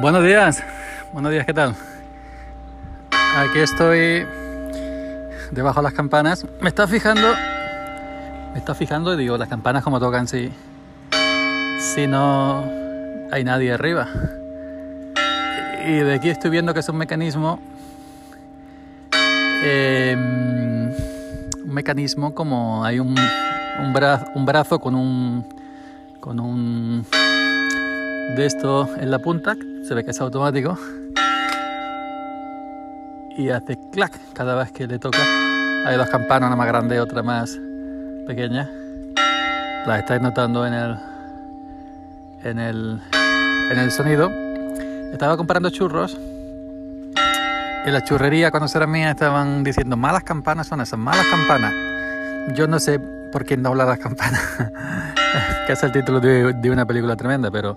Buenos 0.00 0.24
días, 0.24 0.64
buenos 1.12 1.30
días, 1.30 1.44
¿qué 1.44 1.52
tal? 1.52 1.74
Aquí 3.36 3.58
estoy 3.58 4.26
debajo 5.50 5.80
de 5.80 5.84
las 5.84 5.92
campanas. 5.92 6.46
Me 6.62 6.70
está 6.70 6.88
fijando, 6.88 7.28
me 8.54 8.58
está 8.58 8.74
fijando 8.74 9.12
y 9.12 9.18
digo, 9.18 9.36
las 9.36 9.50
campanas 9.50 9.84
como 9.84 10.00
tocan 10.00 10.26
si, 10.26 10.50
si 11.78 12.06
no 12.06 12.64
hay 13.30 13.44
nadie 13.44 13.72
arriba. 13.72 14.08
Y 15.86 15.92
de 15.92 16.14
aquí 16.14 16.30
estoy 16.30 16.50
viendo 16.50 16.72
que 16.72 16.80
es 16.80 16.88
un 16.88 16.96
mecanismo, 16.96 17.60
eh, 19.62 20.14
un 20.16 21.74
mecanismo 21.74 22.34
como 22.34 22.86
hay 22.86 23.00
un, 23.00 23.14
un, 23.82 23.92
brazo, 23.92 24.24
un 24.34 24.46
brazo 24.46 24.78
con 24.80 24.94
un, 24.94 25.46
con 26.20 26.40
un 26.40 27.04
de 28.34 28.46
esto 28.46 28.88
en 28.98 29.10
la 29.10 29.18
punta, 29.18 29.56
se 29.90 29.94
ve 29.96 30.04
que 30.04 30.12
es 30.12 30.20
automático 30.20 30.78
y 33.36 33.50
hace 33.50 33.76
clac 33.90 34.12
cada 34.34 34.54
vez 34.54 34.70
que 34.70 34.86
le 34.86 35.00
toca. 35.00 35.18
Hay 35.84 35.96
dos 35.96 36.08
campanas, 36.08 36.46
una 36.46 36.54
más 36.54 36.68
grande 36.68 36.94
y 36.94 36.98
otra 36.98 37.24
más 37.24 37.58
pequeña. 38.24 38.70
Las 39.88 39.98
estáis 39.98 40.22
notando 40.22 40.64
en 40.64 40.74
el, 40.74 40.96
en 42.44 42.58
el, 42.60 43.02
en 43.72 43.78
el 43.80 43.90
sonido. 43.90 44.30
Estaba 45.12 45.36
comprando 45.36 45.70
churros. 45.70 46.16
En 47.84 47.92
la 47.92 48.04
churrería, 48.04 48.52
cuando 48.52 48.70
era 48.72 48.86
mía, 48.86 49.10
estaban 49.10 49.64
diciendo 49.64 49.96
malas 49.96 50.22
campanas 50.22 50.68
son 50.68 50.82
esas, 50.82 51.00
malas 51.00 51.26
campanas. 51.26 51.74
Yo 52.54 52.68
no 52.68 52.78
sé 52.78 53.00
por 53.32 53.44
qué 53.44 53.56
no 53.56 53.70
hablar 53.70 53.88
las 53.88 53.98
campanas, 53.98 54.40
que 55.66 55.72
es 55.72 55.82
el 55.82 55.90
título 55.90 56.20
de, 56.20 56.52
de 56.52 56.70
una 56.70 56.86
película 56.86 57.16
tremenda, 57.16 57.50
pero 57.50 57.76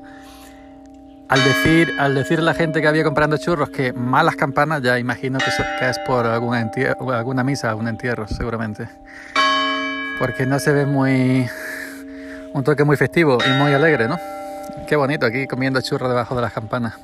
al 1.34 1.44
decir, 1.44 1.96
al 1.98 2.14
decir 2.14 2.44
la 2.44 2.54
gente 2.54 2.80
que 2.80 2.88
había 2.88 3.04
comprando 3.04 3.38
churros 3.38 3.72
que 3.72 3.92
malas 3.92 4.36
campanas, 4.36 4.84
ya 4.84 5.00
imagino 5.00 5.40
que, 5.40 5.90
es 5.90 5.98
por 6.06 6.28
alguna, 6.28 7.44
misa, 7.44 7.72
algún 7.72 7.88
entierro, 7.88 8.28
seguramente. 8.28 8.88
Porque 10.20 10.46
no 10.46 10.60
se 10.60 10.72
ve 10.74 10.86
muy. 10.86 11.50
un 12.54 12.64
toque 12.64 12.84
muy 12.84 12.98
festivo 12.98 13.40
y 13.44 13.50
muy 13.50 13.74
alegre, 13.74 14.08
¿no? 14.08 14.20
Qué 14.88 14.96
bonito 14.96 15.26
aquí 15.26 15.48
comiendo 15.48 15.82
churros 15.82 16.08
debajo 16.08 16.36
de 16.36 16.42
las 16.44 16.54
campanas. 16.54 17.00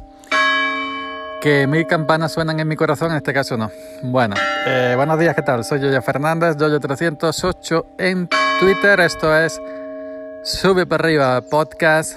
Que 1.41 1.65
mil 1.65 1.87
campanas 1.87 2.31
suenan 2.31 2.59
en 2.59 2.67
mi 2.67 2.75
corazón, 2.75 3.09
en 3.09 3.17
este 3.17 3.33
caso 3.33 3.57
no. 3.57 3.71
Bueno, 4.03 4.35
eh, 4.67 4.93
buenos 4.95 5.17
días, 5.17 5.33
¿qué 5.35 5.41
tal? 5.41 5.63
Soy 5.63 5.79
Yoyo 5.79 6.03
Fernández, 6.03 6.55
Yoyo308 6.55 7.85
en 7.97 8.29
Twitter. 8.59 8.99
Esto 8.99 9.35
es 9.35 9.59
Sube 10.43 10.85
para 10.85 11.03
arriba 11.03 11.41
podcast 11.41 12.15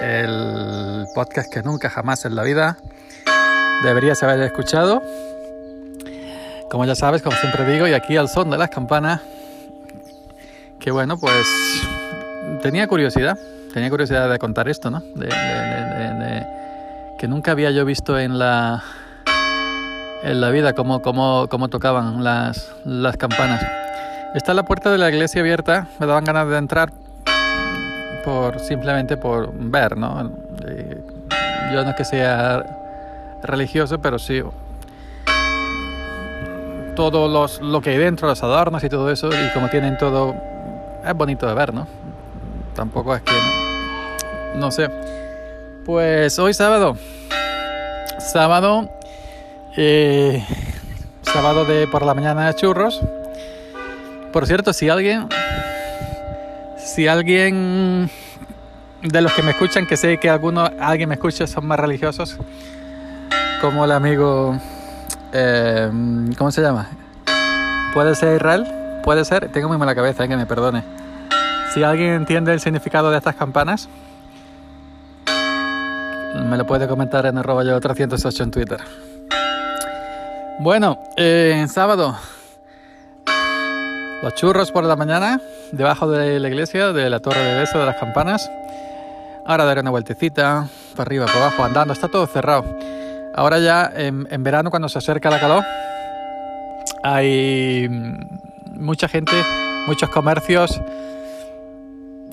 el 0.00 1.06
podcast 1.14 1.52
que 1.52 1.62
nunca 1.62 1.90
jamás 1.90 2.24
en 2.24 2.34
la 2.34 2.42
vida 2.42 2.78
deberías 3.82 4.22
haber 4.22 4.40
escuchado. 4.40 5.02
Como 6.70 6.84
ya 6.84 6.94
sabes, 6.94 7.22
como 7.22 7.36
siempre 7.36 7.64
digo, 7.72 7.86
y 7.86 7.92
aquí 7.92 8.16
al 8.16 8.28
son 8.28 8.50
de 8.50 8.58
las 8.58 8.70
campanas, 8.70 9.20
que 10.80 10.90
bueno, 10.90 11.18
pues 11.18 11.46
tenía 12.62 12.86
curiosidad, 12.88 13.38
tenía 13.72 13.90
curiosidad 13.90 14.28
de 14.30 14.38
contar 14.38 14.68
esto, 14.68 14.90
¿no? 14.90 15.00
De, 15.00 15.26
de, 15.26 16.14
de, 16.24 16.46
que 17.18 17.28
nunca 17.28 17.52
había 17.52 17.70
yo 17.70 17.84
visto 17.84 18.18
en 18.18 18.38
la 18.38 18.82
en 20.24 20.40
la 20.40 20.48
vida 20.50 20.72
cómo, 20.72 21.02
cómo, 21.02 21.48
cómo 21.50 21.68
tocaban 21.68 22.24
las, 22.24 22.74
las 22.84 23.16
campanas. 23.16 23.64
Está 24.34 24.54
la 24.54 24.64
puerta 24.64 24.90
de 24.90 24.98
la 24.98 25.10
iglesia 25.10 25.42
abierta, 25.42 25.86
me 26.00 26.06
daban 26.06 26.24
ganas 26.24 26.48
de 26.48 26.56
entrar, 26.56 26.92
por 28.24 28.58
simplemente 28.60 29.16
por 29.16 29.52
ver, 29.52 29.96
¿no? 29.96 30.32
Eh, 30.66 31.00
yo 31.72 31.84
no 31.84 31.90
es 31.90 31.96
que 31.96 32.04
sea 32.04 32.64
religioso, 33.42 34.00
pero 34.00 34.18
sí 34.18 34.42
todo 36.94 37.28
los, 37.28 37.60
lo 37.60 37.80
que 37.80 37.90
hay 37.90 37.98
dentro, 37.98 38.28
los 38.28 38.42
adornos 38.42 38.82
y 38.84 38.88
todo 38.88 39.10
eso, 39.10 39.28
y 39.28 39.52
como 39.52 39.68
tienen 39.68 39.98
todo, 39.98 40.34
es 41.04 41.14
bonito 41.14 41.46
de 41.46 41.54
ver, 41.54 41.74
¿no? 41.74 41.86
Tampoco 42.74 43.14
es 43.14 43.22
que, 43.22 43.32
no, 44.54 44.60
no 44.60 44.70
sé. 44.70 44.88
Pues 45.84 46.38
hoy 46.38 46.54
sábado, 46.54 46.96
sábado, 48.18 48.88
eh, 49.76 50.44
sábado 51.22 51.64
de 51.64 51.86
por 51.88 52.04
la 52.06 52.14
mañana 52.14 52.52
churros. 52.54 53.02
Por 54.32 54.46
cierto, 54.46 54.72
si 54.72 54.88
alguien 54.88 55.28
si 56.94 57.08
alguien 57.08 58.08
de 59.02 59.20
los 59.20 59.32
que 59.32 59.42
me 59.42 59.50
escuchan, 59.50 59.84
que 59.84 59.96
sé 59.96 60.18
que 60.18 60.30
alguno, 60.30 60.70
alguien 60.78 61.08
me 61.08 61.16
escucha, 61.16 61.44
son 61.48 61.66
más 61.66 61.80
religiosos, 61.80 62.36
como 63.60 63.84
el 63.84 63.90
amigo, 63.90 64.56
eh, 65.32 65.90
¿cómo 66.38 66.52
se 66.52 66.62
llama? 66.62 66.88
¿Puede 67.92 68.14
ser 68.14 68.36
Israel? 68.36 69.00
¿Puede 69.02 69.24
ser? 69.24 69.50
Tengo 69.50 69.66
muy 69.66 69.76
mala 69.76 69.96
cabeza, 69.96 70.24
eh, 70.24 70.28
que 70.28 70.36
me 70.36 70.46
perdone. 70.46 70.84
Si 71.72 71.82
alguien 71.82 72.10
entiende 72.10 72.52
el 72.52 72.60
significado 72.60 73.10
de 73.10 73.18
estas 73.18 73.34
campanas, 73.34 73.88
me 76.48 76.56
lo 76.56 76.64
puede 76.64 76.86
comentar 76.86 77.26
en 77.26 77.38
arroba 77.38 77.64
yo 77.64 77.80
308 77.80 78.42
en 78.44 78.50
Twitter. 78.52 78.80
Bueno, 80.60 81.00
eh, 81.16 81.66
sábado, 81.68 82.16
los 84.24 84.34
churros 84.34 84.72
por 84.72 84.84
la 84.84 84.96
mañana, 84.96 85.38
debajo 85.70 86.10
de 86.10 86.40
la 86.40 86.48
iglesia, 86.48 86.94
de 86.94 87.10
la 87.10 87.20
torre 87.20 87.44
de 87.44 87.60
beso 87.60 87.78
de 87.78 87.84
las 87.84 87.96
campanas. 87.96 88.50
Ahora 89.44 89.66
daré 89.66 89.82
una 89.82 89.90
vueltecita, 89.90 90.66
para 90.96 91.02
arriba, 91.02 91.26
para 91.26 91.40
abajo, 91.40 91.62
andando, 91.62 91.92
está 91.92 92.08
todo 92.08 92.26
cerrado. 92.26 92.64
Ahora 93.34 93.58
ya 93.58 93.92
en, 93.94 94.42
verano, 94.42 94.70
cuando 94.70 94.88
se 94.88 94.96
acerca 94.96 95.28
la 95.28 95.38
calor, 95.38 95.62
hay 97.02 97.86
mucha 98.72 99.08
gente, 99.08 99.32
muchos 99.86 100.08
comercios 100.08 100.80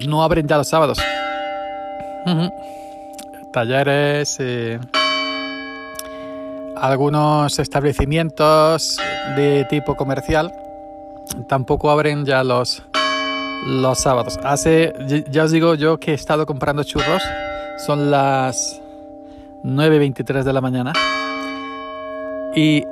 no 0.07 0.23
abren 0.23 0.47
ya 0.47 0.55
los 0.55 0.69
sábados. 0.69 0.97
Talleres, 3.51 4.37
eh, 4.39 4.79
algunos 6.77 7.59
establecimientos 7.59 8.97
de 9.35 9.65
tipo 9.69 9.97
comercial 9.97 10.53
tampoco 11.47 11.91
abren 11.91 12.25
ya 12.25 12.43
los, 12.43 12.83
los 13.65 13.99
sábados. 13.99 14.39
Hace, 14.43 14.93
ya 15.29 15.43
os 15.43 15.51
digo 15.51 15.75
yo 15.75 15.99
que 15.99 16.11
he 16.11 16.15
estado 16.15 16.45
comprando 16.45 16.83
churros. 16.83 17.21
Son 17.85 18.11
las 18.11 18.81
9.23 19.63 20.43
de 20.43 20.53
la 20.53 20.61
mañana. 20.61 20.93
Y 22.55 22.83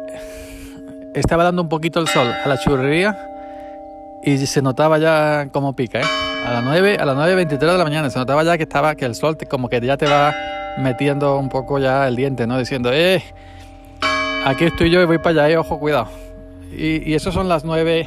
estaba 1.13 1.43
dando 1.43 1.61
un 1.61 1.69
poquito 1.69 1.99
el 1.99 2.07
sol 2.07 2.27
a 2.27 2.47
la 2.47 2.57
churrería 2.57 3.17
y 4.23 4.37
se 4.37 4.61
notaba 4.61 4.97
ya 4.97 5.49
como 5.51 5.73
pica, 5.73 5.99
¿eh? 5.99 6.05
A 6.45 6.53
las 6.53 6.63
9, 6.63 6.97
a 6.99 7.05
las 7.05 7.17
9.23 7.17 7.57
de 7.57 7.77
la 7.77 7.83
mañana 7.83 8.09
se 8.09 8.17
notaba 8.17 8.43
ya 8.43 8.57
que 8.57 8.63
estaba 8.63 8.95
que 8.95 9.05
el 9.05 9.15
sol 9.15 9.37
como 9.49 9.69
que 9.69 9.81
ya 9.81 9.97
te 9.97 10.07
va 10.07 10.33
metiendo 10.77 11.37
un 11.37 11.49
poco 11.49 11.79
ya 11.79 12.07
el 12.07 12.15
diente, 12.15 12.47
¿no? 12.47 12.57
Diciendo, 12.57 12.91
eh, 12.93 13.23
aquí 14.45 14.65
estoy 14.65 14.89
yo 14.89 15.01
y 15.01 15.05
voy 15.05 15.17
para 15.17 15.43
allá, 15.43 15.53
eh, 15.53 15.57
ojo, 15.57 15.79
cuidado. 15.79 16.07
Y, 16.71 17.13
eso 17.13 17.31
son 17.31 17.49
las 17.49 17.63
9 17.63 18.05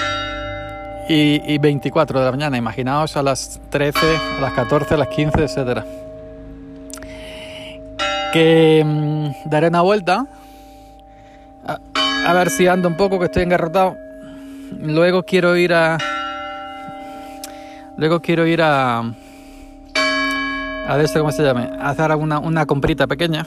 y, 1.09 1.53
y, 1.53 1.59
24 1.59 2.19
de 2.21 2.25
la 2.25 2.31
mañana. 2.31 2.57
Imaginaos 2.57 3.17
a 3.17 3.23
las 3.23 3.61
13, 3.71 3.99
a 4.39 4.41
las 4.41 4.53
14, 4.53 4.95
a 4.95 4.97
las 4.99 5.09
15, 5.09 5.43
etcétera. 5.43 5.85
Que 8.33 8.83
mmm, 8.85 9.51
daré 9.51 9.69
una 9.69 9.83
vuelta. 9.83 10.27
A, 12.25 12.33
ver 12.35 12.51
si 12.51 12.69
ando 12.69 12.89
un 12.89 12.97
poco, 12.97 13.19
que 13.19 13.27
estoy 13.27 13.43
engarrotado. 13.43 13.97
Luego 14.81 15.25
quiero 15.25 15.57
ir 15.57 15.75
a. 15.75 15.99
Luego 17.97 18.21
quiero 18.21 18.47
ir 18.47 18.63
a. 18.63 19.03
A 20.87 21.01
esto, 21.01 21.21
¿cómo 21.21 21.33
se 21.33 21.43
llame? 21.43 21.69
A 21.81 21.91
hacer 21.91 22.11
una, 22.13 22.39
una 22.39 22.65
comprita 22.65 23.07
pequeña. 23.07 23.47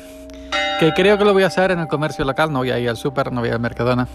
Que 0.79 0.91
creo 0.93 1.17
que 1.17 1.23
lo 1.23 1.33
voy 1.33 1.43
a 1.43 1.47
hacer 1.47 1.71
en 1.71 1.79
el 1.79 1.87
comercio 1.87 2.25
local. 2.25 2.51
No 2.51 2.59
voy 2.59 2.71
a 2.71 2.79
ir 2.79 2.89
al 2.89 2.97
súper, 2.97 3.31
no 3.31 3.39
voy 3.39 3.47
a 3.47 3.51
ir 3.51 3.53
al 3.55 3.61
Mercadona 3.61 4.07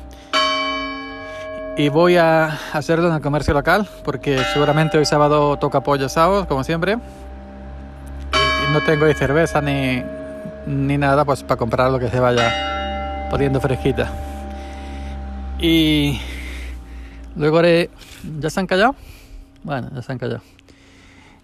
y 1.77 1.89
voy 1.89 2.17
a 2.17 2.59
hacerlo 2.73 3.09
en 3.09 3.15
el 3.15 3.21
comercio 3.21 3.55
local 3.55 3.89
porque 4.05 4.39
seguramente 4.53 4.99
hoy 4.99 5.07
sábado 5.07 5.57
toca 5.59 5.83
pollo 5.83 6.07
asado 6.07 6.47
como 6.47 6.65
siempre. 6.65 6.99
Y 8.33 8.73
no 8.73 8.81
tengo 8.83 9.07
ni 9.07 9.15
cerveza 9.15 9.61
ni, 9.61 10.03
ni 10.67 10.99
nada 10.99 11.25
pues 11.25 11.43
para 11.43 11.59
comprar 11.59 11.91
lo 11.91 11.99
que 11.99 12.09
se 12.09 12.21
vaya 12.21 13.29
poniendo 13.31 13.61
fresquita. 13.61 14.11
Y 15.59 16.21
luego 17.37 17.59
haré 17.59 17.91
ya 18.41 18.51
se 18.51 18.61
han 18.61 18.67
callado 18.67 18.95
bueno 19.63 19.91
ya 19.95 20.03
se 20.03 20.13
han 20.13 20.19
callado. 20.19 20.43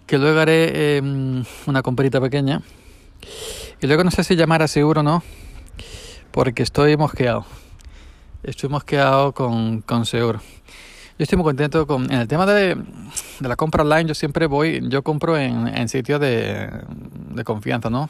Que 0.07 0.19
luego 0.19 0.41
haré 0.41 0.99
eh, 0.99 1.45
una 1.67 1.83
comprita 1.83 2.21
pequeña. 2.21 2.63
Y 3.81 3.87
luego 3.87 4.05
no 4.05 4.11
sé 4.11 4.25
si 4.25 4.37
llamar 4.37 4.63
a 4.63 4.69
seguro 4.69 5.01
o 5.01 5.05
no 5.05 5.23
porque 6.31 6.63
estoy 6.63 6.97
mosqueado 6.97 7.47
estoy 8.47 8.71
mosqueado 8.71 9.33
con, 9.33 9.83
con 9.83 10.07
Seguro. 10.07 10.41
Yo 11.19 11.23
estoy 11.23 11.37
muy 11.37 11.45
contento 11.45 11.87
con 11.87 12.05
en 12.13 12.21
el 12.21 12.29
tema 12.29 12.47
de, 12.47 12.75
de 12.75 13.49
la 13.49 13.57
compra 13.57 13.83
online. 13.83 14.07
Yo 14.07 14.15
siempre 14.15 14.47
voy, 14.47 14.87
yo 14.89 15.03
compro 15.03 15.37
en, 15.37 15.89
sitios 15.89 16.21
de, 16.21 16.71
de 17.35 17.45
confianza, 17.45 17.91
¿no? 17.91 18.09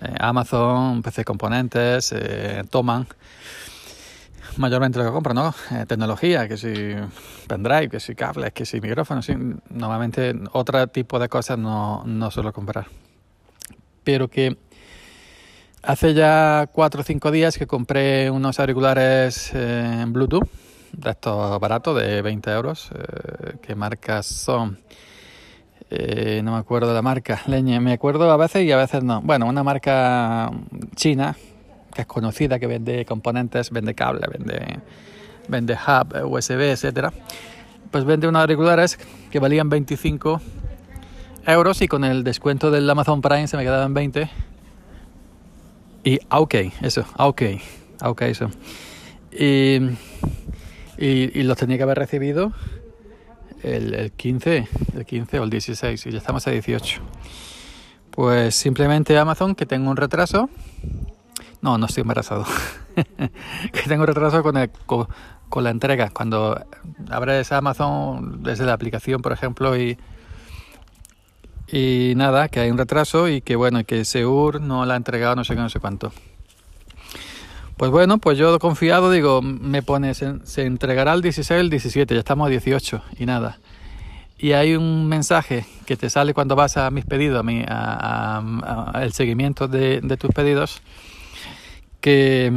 Eh, 0.00 0.14
Amazon, 0.18 1.02
PC 1.02 1.24
Componentes, 1.24 2.12
eh, 2.16 2.62
toman 2.70 3.06
mayormente 4.56 4.98
lo 4.98 5.04
que 5.06 5.10
compro, 5.10 5.34
¿no? 5.34 5.54
Eh, 5.72 5.84
tecnología, 5.86 6.48
que 6.48 6.56
si 6.56 6.94
pendrive, 7.46 7.90
que 7.90 8.00
si 8.00 8.14
cables, 8.14 8.52
que 8.52 8.64
si 8.64 8.80
micrófonos, 8.80 9.28
normalmente 9.70 10.34
otro 10.52 10.86
tipo 10.86 11.18
de 11.18 11.28
cosas 11.28 11.58
no, 11.58 12.04
no 12.06 12.30
suelo 12.30 12.52
comprar. 12.52 12.86
Pero 14.04 14.28
que 14.28 14.56
hace 15.82 16.14
ya 16.14 16.68
cuatro 16.72 17.00
o 17.00 17.04
cinco 17.04 17.30
días 17.30 17.58
que 17.58 17.66
compré 17.66 18.30
unos 18.30 18.58
auriculares 18.60 19.54
en 19.54 20.12
Bluetooth, 20.12 20.48
de 20.92 21.10
estos 21.10 21.60
baratos, 21.60 22.00
de 22.00 22.22
20 22.22 22.50
euros. 22.50 22.90
¿Qué 23.62 23.74
marcas 23.74 24.26
son? 24.26 24.78
Eh, 25.88 26.40
no 26.42 26.52
me 26.52 26.58
acuerdo 26.58 26.88
de 26.88 26.94
la 26.94 27.02
marca, 27.02 27.42
leña, 27.46 27.80
me 27.80 27.92
acuerdo 27.92 28.30
a 28.30 28.36
veces 28.36 28.64
y 28.64 28.72
a 28.72 28.76
veces 28.76 29.04
no. 29.04 29.20
Bueno, 29.22 29.46
una 29.46 29.62
marca 29.62 30.50
china 30.96 31.36
que 31.94 32.02
es 32.02 32.06
conocida, 32.06 32.58
que 32.58 32.66
vende 32.66 33.04
componentes, 33.04 33.70
vende 33.70 33.94
cable, 33.94 34.26
vende, 34.30 34.80
vende 35.48 35.74
hub, 35.74 36.30
USB, 36.30 36.72
etcétera. 36.72 37.12
Pues 37.90 38.04
vende 38.04 38.26
unos 38.28 38.40
auriculares 38.40 38.98
que 39.30 39.38
valían 39.38 39.70
25 39.70 40.40
euros 41.46 41.80
y 41.80 41.88
con 41.88 42.04
el 42.04 42.24
descuento 42.24 42.70
del 42.70 42.90
Amazon 42.90 43.22
Prime 43.22 43.46
se 43.46 43.56
me 43.56 43.62
quedaban 43.62 43.94
20. 43.94 44.28
Y 46.06 46.20
ah, 46.30 46.38
ok, 46.38 46.54
eso, 46.82 47.04
ah, 47.16 47.26
ok, 47.26 47.42
ah, 48.00 48.10
ok, 48.10 48.22
eso. 48.22 48.48
Y, 49.32 49.80
y, 50.98 51.42
los 51.42 51.58
tenía 51.58 51.78
que 51.78 51.82
haber 51.82 51.98
recibido 51.98 52.52
el, 53.64 54.12
15, 54.12 54.68
el 54.94 55.04
15 55.04 55.40
o 55.40 55.42
el 55.42 55.50
16 55.50 56.06
y 56.06 56.10
ya 56.12 56.18
estamos 56.18 56.46
a 56.46 56.52
18. 56.52 57.00
Pues 58.12 58.54
simplemente 58.54 59.18
Amazon 59.18 59.56
que 59.56 59.66
tengo 59.66 59.90
un 59.90 59.96
retraso. 59.96 60.48
No, 61.60 61.76
no 61.76 61.86
estoy 61.86 62.02
embarazado. 62.02 62.44
que 62.94 63.82
tengo 63.88 64.02
un 64.02 64.06
retraso 64.06 64.44
con, 64.44 64.54
con, 65.48 65.64
la 65.64 65.70
entrega. 65.70 66.10
Cuando 66.10 66.64
abres 67.10 67.50
Amazon 67.50 68.44
desde 68.44 68.64
la 68.64 68.74
aplicación, 68.74 69.22
por 69.22 69.32
ejemplo, 69.32 69.76
y, 69.76 69.98
y 71.68 72.14
nada, 72.16 72.48
que 72.48 72.60
hay 72.60 72.70
un 72.70 72.78
retraso 72.78 73.28
y 73.28 73.40
que 73.40 73.56
bueno, 73.56 73.84
que 73.84 74.04
Seur 74.04 74.60
no 74.60 74.84
la 74.86 74.94
ha 74.94 74.96
entregado 74.96 75.34
no 75.36 75.44
sé 75.44 75.54
qué, 75.54 75.60
no 75.60 75.68
sé 75.68 75.80
cuánto. 75.80 76.12
Pues 77.76 77.90
bueno, 77.90 78.16
pues 78.18 78.38
yo 78.38 78.58
confiado 78.58 79.10
digo, 79.10 79.42
me 79.42 79.82
pone, 79.82 80.14
se, 80.14 80.62
entregará 80.64 81.12
el 81.12 81.20
16 81.20 81.60
el 81.60 81.68
17, 81.68 82.14
ya 82.14 82.20
estamos 82.20 82.46
a 82.46 82.50
18 82.50 83.02
y 83.18 83.26
nada. 83.26 83.58
Y 84.38 84.52
hay 84.52 84.74
un 84.74 85.08
mensaje 85.08 85.66
que 85.84 85.96
te 85.96 86.08
sale 86.08 86.32
cuando 86.32 86.56
vas 86.56 86.76
a 86.78 86.90
mis 86.90 87.04
pedidos, 87.04 87.40
a, 87.40 87.42
mi, 87.42 87.64
a, 87.68 88.92
el 89.02 89.12
seguimiento 89.12 89.68
de, 89.68 90.00
tus 90.18 90.30
pedidos, 90.30 90.80
que, 92.00 92.50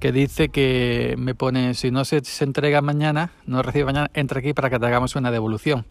que 0.00 0.12
dice 0.12 0.50
que 0.50 1.14
me 1.16 1.34
pone, 1.34 1.72
si 1.74 1.90
no 1.90 2.04
se, 2.04 2.22
se 2.24 2.44
entrega 2.44 2.82
mañana, 2.82 3.30
no 3.46 3.62
recibe 3.62 3.86
mañana, 3.86 4.10
entra 4.12 4.40
aquí 4.40 4.52
para 4.52 4.68
que 4.68 4.78
te 4.78 4.86
hagamos 4.86 5.16
una 5.16 5.30
devolución. 5.30 5.86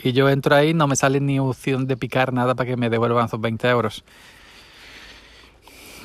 Y 0.00 0.12
yo 0.12 0.28
entro 0.28 0.54
ahí, 0.54 0.74
no 0.74 0.86
me 0.86 0.96
sale 0.96 1.20
ni 1.20 1.38
opción 1.40 1.86
de 1.86 1.96
picar 1.96 2.32
nada 2.32 2.54
para 2.54 2.68
que 2.68 2.76
me 2.76 2.88
devuelvan 2.88 3.26
esos 3.26 3.40
20 3.40 3.68
euros 3.68 4.04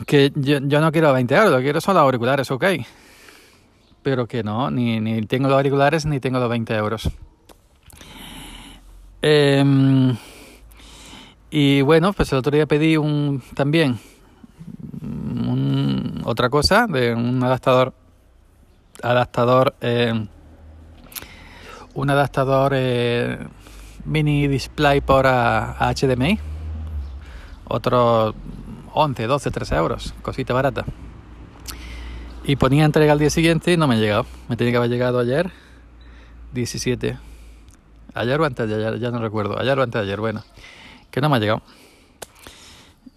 que 0.05 0.31
yo, 0.35 0.59
no 0.59 0.91
quiero 0.91 1.13
20 1.13 1.35
euros, 1.35 1.61
quiero 1.61 1.81
solo 1.81 1.99
auriculares, 1.99 2.49
ok. 2.51 2.65
Pero 4.01 4.27
que 4.27 4.43
no, 4.43 4.69
ni, 4.69 4.99
ni 4.99 5.21
tengo 5.21 5.47
los 5.47 5.57
auriculares 5.57 6.05
ni 6.05 6.19
tengo 6.19 6.39
los 6.39 6.49
20 6.49 6.73
euros. 6.75 7.09
Em, 9.21 10.15
y 11.49 11.81
bueno, 11.81 12.11
pues 12.11 12.31
el 12.33 12.39
otro 12.39 12.51
día 12.51 12.65
pedí 12.65 12.97
un 12.97 13.41
también 13.53 13.97
otra 16.25 16.49
cosa 16.49 16.87
de 16.87 17.13
un 17.13 17.41
adaptador 17.43 17.93
adaptador 19.01 19.75
em, 19.81 20.27
un 21.93 22.09
adaptador 22.09 22.73
eh, 22.75 23.37
mini 24.05 24.47
display 24.47 25.01
por 25.01 25.25
HDMI 25.25 26.39
otro 27.65 28.35
11, 28.93 29.27
12, 29.27 29.51
13 29.51 29.75
euros, 29.75 30.13
cosita 30.21 30.53
barata. 30.53 30.85
Y 32.43 32.55
ponía 32.57 32.85
entrega 32.85 33.13
al 33.13 33.19
día 33.19 33.29
siguiente 33.29 33.71
y 33.71 33.77
no 33.77 33.87
me 33.87 33.95
ha 33.95 33.97
llegado. 33.97 34.25
Me 34.49 34.57
tenía 34.57 34.71
que 34.73 34.77
haber 34.77 34.89
llegado 34.89 35.19
ayer, 35.19 35.51
17. 36.51 37.17
Ayer 38.13 38.41
o 38.41 38.45
antes 38.45 38.67
de 38.67 38.75
ayer, 38.75 38.99
ya 38.99 39.11
no 39.11 39.19
recuerdo. 39.19 39.57
Ayer 39.57 39.79
o 39.79 39.83
antes 39.83 39.99
de 39.99 40.07
ayer, 40.07 40.19
bueno. 40.19 40.43
Que 41.09 41.21
no 41.21 41.29
me 41.29 41.37
ha 41.37 41.39
llegado. 41.39 41.63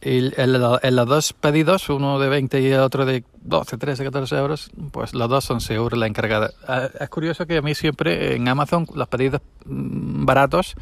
Y 0.02 0.20
los 0.20 1.08
dos 1.08 1.32
pedidos, 1.32 1.88
uno 1.88 2.18
de 2.18 2.28
20 2.28 2.60
y 2.60 2.66
el 2.66 2.80
otro 2.80 3.06
de 3.06 3.24
12, 3.42 3.78
13, 3.78 4.04
14 4.04 4.36
euros, 4.36 4.70
pues 4.92 5.14
los 5.14 5.28
dos 5.28 5.44
son 5.44 5.60
seguros 5.60 5.98
la 5.98 6.06
encargada. 6.06 6.50
Ah, 6.68 6.88
es 7.00 7.08
curioso 7.08 7.46
que 7.46 7.56
a 7.56 7.62
mí 7.62 7.74
siempre 7.74 8.36
en 8.36 8.46
Amazon 8.46 8.86
los 8.94 9.08
pedidos 9.08 9.40
mm, 9.64 10.24
baratos 10.26 10.76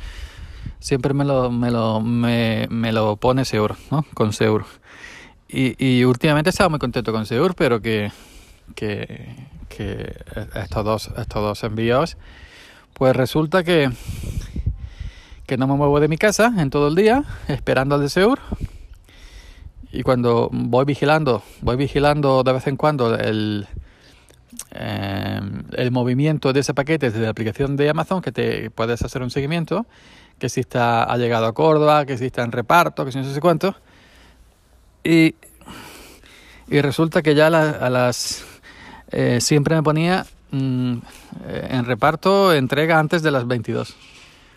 siempre 0.81 1.14
me 1.14 1.25
lo, 1.25 1.50
me 1.50 1.70
lo, 1.70 2.00
me, 2.00 2.66
me 2.70 2.93
lo 2.93 3.16
pone 3.16 3.44
seguro, 3.44 3.76
¿no? 3.90 4.05
Con 4.14 4.32
seguro. 4.32 4.66
Y, 5.49 5.82
y 5.82 6.05
últimamente 6.05 6.50
estaba 6.50 6.69
muy 6.69 6.78
contento 6.78 7.12
con 7.12 7.26
Seur, 7.26 7.55
pero 7.55 7.81
que, 7.81 8.12
que, 8.75 9.34
que 9.69 10.14
estos, 10.55 10.84
dos, 10.84 11.11
estos 11.16 11.43
dos 11.43 11.64
envíos, 11.64 12.16
pues 12.93 13.14
resulta 13.14 13.62
que, 13.62 13.90
que 15.46 15.56
no 15.56 15.66
me 15.66 15.75
muevo 15.75 16.00
de 16.00 16.08
mi 16.08 16.19
casa 16.19 16.52
en 16.58 16.70
todo 16.70 16.88
el 16.88 16.94
día 16.94 17.25
esperando 17.49 17.94
al 17.94 18.00
de 18.00 18.08
Seur. 18.08 18.40
Y 19.94 20.02
cuando 20.02 20.49
voy 20.50 20.85
vigilando, 20.85 21.44
voy 21.61 21.76
vigilando 21.76 22.43
de 22.43 22.52
vez 22.52 22.67
en 22.67 22.76
cuando 22.76 23.17
el, 23.17 23.69
eh, 24.73 25.41
el 25.76 25.91
movimiento 25.93 26.52
de 26.52 26.61
ese 26.61 26.75
paquete 26.75 27.11
desde 27.11 27.23
la 27.23 27.31
aplicación 27.31 27.76
de 27.76 27.91
Amazon, 27.91 28.20
que 28.20 28.32
te 28.32 28.70
puedes 28.70 29.02
hacer 29.02 29.23
un 29.23 29.31
seguimiento, 29.31 29.87
que 30.41 30.49
si 30.49 30.58
está, 30.58 31.05
ha 31.05 31.17
llegado 31.17 31.46
a 31.46 31.55
Córdoba, 31.55 32.06
que 32.06 32.19
si 32.19 32.26
está 32.26 32.43
en 32.43 32.50
reparto, 32.50 33.05
que 33.05 33.12
si 33.12 33.19
no 33.19 33.32
sé 33.32 33.41
cuánto. 33.41 33.76
Y, 35.05 35.37
y 36.67 36.81
resulta 36.81 37.23
que 37.23 37.37
ya 37.37 37.47
a 37.47 37.88
las... 37.88 38.44
Eh, 39.12 39.40
siempre 39.40 39.76
me 39.76 39.85
ponía 39.85 40.26
mm, 40.50 40.94
eh, 41.47 41.69
en 41.70 41.85
reparto 41.85 42.52
entrega 42.52 42.99
antes 42.99 43.23
de 43.23 43.31
las 43.31 43.47
22. 43.47 43.94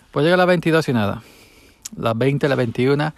Pues 0.10 0.24
llega 0.24 0.34
a 0.34 0.38
las 0.38 0.48
22 0.48 0.90
y 0.90 0.94
nada. 0.94 1.22
Las 1.96 2.18
20, 2.18 2.50
las 2.50 2.58
21 2.58 3.14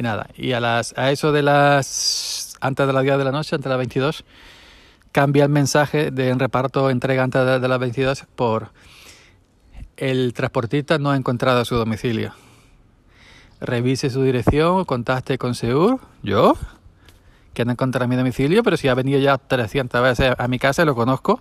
y 0.00 0.02
nada. 0.02 0.28
Y 0.34 0.52
a, 0.52 0.60
las, 0.60 0.94
a 0.96 1.10
eso 1.10 1.30
de 1.30 1.42
las... 1.42 2.56
Antes 2.62 2.86
de 2.86 2.92
las 2.92 3.02
10 3.02 3.18
de 3.18 3.24
la 3.24 3.32
noche, 3.32 3.54
antes 3.54 3.64
de 3.64 3.68
las 3.68 3.78
22, 3.78 4.24
cambia 5.12 5.44
el 5.44 5.50
mensaje 5.50 6.10
de 6.10 6.30
en 6.30 6.38
reparto 6.38 6.90
entrega 6.90 7.22
antes 7.22 7.60
de, 7.60 7.68
las 7.68 7.78
22 7.78 8.24
por 8.34 8.70
el 9.96 10.32
transportista 10.32 10.98
no 10.98 11.10
ha 11.10 11.16
encontrado 11.16 11.64
su 11.64 11.74
domicilio. 11.76 12.32
Revise 13.60 14.08
su 14.08 14.22
dirección, 14.22 14.86
contacte 14.86 15.36
con 15.36 15.54
Seur. 15.54 15.98
¿Yo? 16.22 16.56
Que 17.52 17.66
no 17.66 17.72
encontrado 17.72 18.08
mi 18.08 18.16
domicilio, 18.16 18.62
pero 18.62 18.78
si 18.78 18.88
ha 18.88 18.94
venido 18.94 19.18
ya 19.18 19.36
300 19.36 20.02
veces 20.02 20.34
a 20.38 20.48
mi 20.48 20.58
casa, 20.58 20.84
lo 20.86 20.94
conozco, 20.94 21.40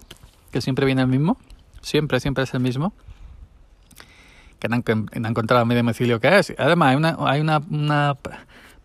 que 0.51 0.59
siempre 0.59 0.85
viene 0.85 1.01
el 1.01 1.07
mismo. 1.07 1.37
Siempre, 1.81 2.19
siempre 2.19 2.43
es 2.43 2.53
el 2.53 2.59
mismo. 2.59 2.91
Que 4.59 4.67
no 4.67 4.75
han, 4.75 5.25
encontrado 5.25 5.65
mi 5.65 5.75
domicilio 5.75 6.19
que 6.19 6.37
es. 6.37 6.53
Además, 6.57 6.89
hay 6.89 6.95
una, 6.97 7.17
hay 7.19 7.41
una, 7.41 7.61
una 7.69 8.17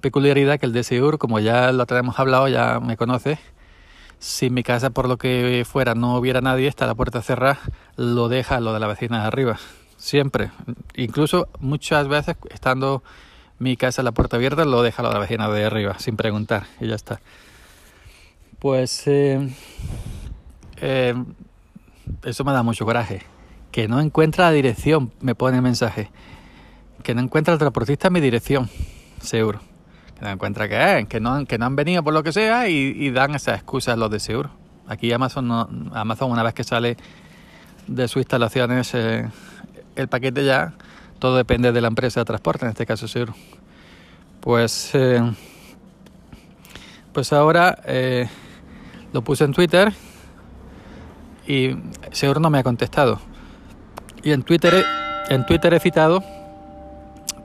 peculiaridad 0.00 0.61
que 0.61 0.66
el 0.66 0.73
de 0.73 0.85
Seur, 0.85 1.19
como 1.19 1.40
ya 1.40 1.73
lo 1.73 1.87
tenemos 1.87 2.19
hablado, 2.19 2.47
ya 2.49 2.78
me 2.81 2.97
conoce, 2.97 3.38
si 4.19 4.47
en 4.47 4.54
mi 4.54 4.62
casa 4.62 4.90
por 4.90 5.09
lo 5.09 5.19
que 5.19 5.64
fuera 5.66 5.95
no 5.95 6.16
hubiera 6.16 6.40
nadie, 6.40 6.69
está 6.69 6.87
la 6.87 6.95
puerta 6.95 7.23
cerrada, 7.23 7.59
lo 7.97 8.28
deja 8.28 8.61
lo 8.61 8.73
de 8.73 8.81
la 8.81 8.87
vecina 8.87 9.21
de 9.21 9.26
arriba. 9.26 9.59
Siempre. 9.97 10.50
Incluso 10.95 11.49
muchas 11.61 12.09
veces 12.09 12.37
estando 12.50 13.02
mi 13.59 13.76
casa 13.76 14.02
la 14.02 14.12
puerta 14.12 14.37
abierta, 14.37 14.64
lo 14.64 14.83
deja 14.83 15.02
lo 15.02 15.09
de 15.09 15.14
la 15.14 15.21
vecina 15.21 15.49
de 15.49 15.64
arriba, 15.64 15.99
sin 15.99 16.16
preguntar, 16.16 16.66
y 16.81 16.88
ya 16.88 16.95
está. 16.95 17.21
Pues 18.59 19.07
eh, 19.07 19.49
eh, 20.81 21.14
eso 22.25 22.45
me 22.45 22.52
da 22.52 22.62
mucho 22.62 22.85
coraje. 22.85 23.23
Que 23.75 23.88
no 23.88 23.99
encuentra 23.99 24.45
la 24.45 24.52
dirección, 24.52 25.11
me 25.21 25.35
pone 25.35 25.57
el 25.57 25.62
mensaje. 25.64 26.12
Que 27.02 27.12
no 27.12 27.23
encuentra 27.23 27.52
el 27.52 27.59
transportista 27.59 28.09
mi 28.09 28.21
dirección, 28.21 28.71
seguro 29.21 29.59
que 30.14 30.25
no 30.25 30.31
encuentra 30.31 30.69
que 30.69 31.00
es, 31.00 31.09
que 31.09 31.19
no, 31.19 31.35
han 31.35 31.76
venido 31.76 32.04
por 32.04 32.14
lo 32.14 32.23
que 32.23 32.33
sea 32.33 32.69
y, 32.69 33.11
dan 33.11 33.35
esas 33.35 33.57
excusas 33.57 33.99
los 33.99 34.12
de 34.12 34.21
seguro. 34.21 34.50
Aquí 34.87 35.12
Amazon, 35.12 35.49
no, 35.49 35.69
Amazon 35.93 36.31
una 36.31 36.45
vez 36.45 36.54
que 36.54 36.62
sale 36.62 36.97
de 37.88 38.07
sus 38.07 38.19
instalaciones 38.19 38.95
eh, 38.95 39.28
el 39.97 40.07
paquete 40.07 40.45
ya, 40.45 40.75
todo 41.19 41.37
depende 41.37 41.73
de 41.73 41.81
la 41.81 41.88
empresa 41.88 42.21
de 42.21 42.26
transporte, 42.26 42.64
en 42.64 42.71
este 42.71 42.87
caso 42.87 43.09
seguro. 43.09 43.35
Pues, 44.40 44.90
eh, 44.95 45.21
pues 47.12 47.33
ahora 47.33 47.78
eh, 47.87 48.28
lo 49.12 49.23
puse 49.23 49.43
en 49.43 49.52
Twitter 49.52 49.93
y 51.45 51.76
seguro 52.12 52.38
no 52.38 52.50
me 52.50 52.59
ha 52.59 52.62
contestado. 52.62 53.34
Y 54.25 54.33
en 54.33 54.43
Twitter, 54.43 54.85
en 55.28 55.47
Twitter 55.47 55.73
he 55.75 55.81
citado 55.81 56.25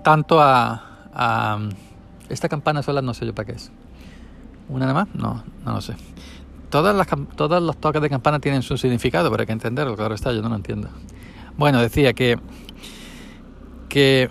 tanto 0.03 0.41
a 0.41 1.59
Esta 2.29 2.47
campana 2.49 2.81
sola 2.81 3.01
no 3.01 3.13
sé 3.13 3.25
yo 3.25 3.35
para 3.35 3.47
qué 3.47 3.51
es. 3.53 3.71
¿Una 4.69 4.85
nada 4.85 5.05
más? 5.05 5.15
No, 5.15 5.43
no 5.65 5.73
lo 5.73 5.81
sé. 5.81 5.95
Todas 6.69 6.95
las, 6.95 7.07
todos 7.35 7.61
los 7.61 7.77
toques 7.77 8.01
de 8.01 8.09
campana 8.09 8.39
tienen 8.39 8.61
su 8.61 8.77
significado, 8.77 9.31
pero 9.31 9.41
hay 9.41 9.47
que 9.47 9.53
entenderlo, 9.53 9.95
claro 9.95 10.13
está, 10.13 10.31
yo 10.31 10.41
no 10.41 10.49
lo 10.49 10.55
entiendo. 10.55 10.87
Bueno, 11.57 11.81
decía 11.81 12.13
que 12.13 12.39
que, 13.89 14.29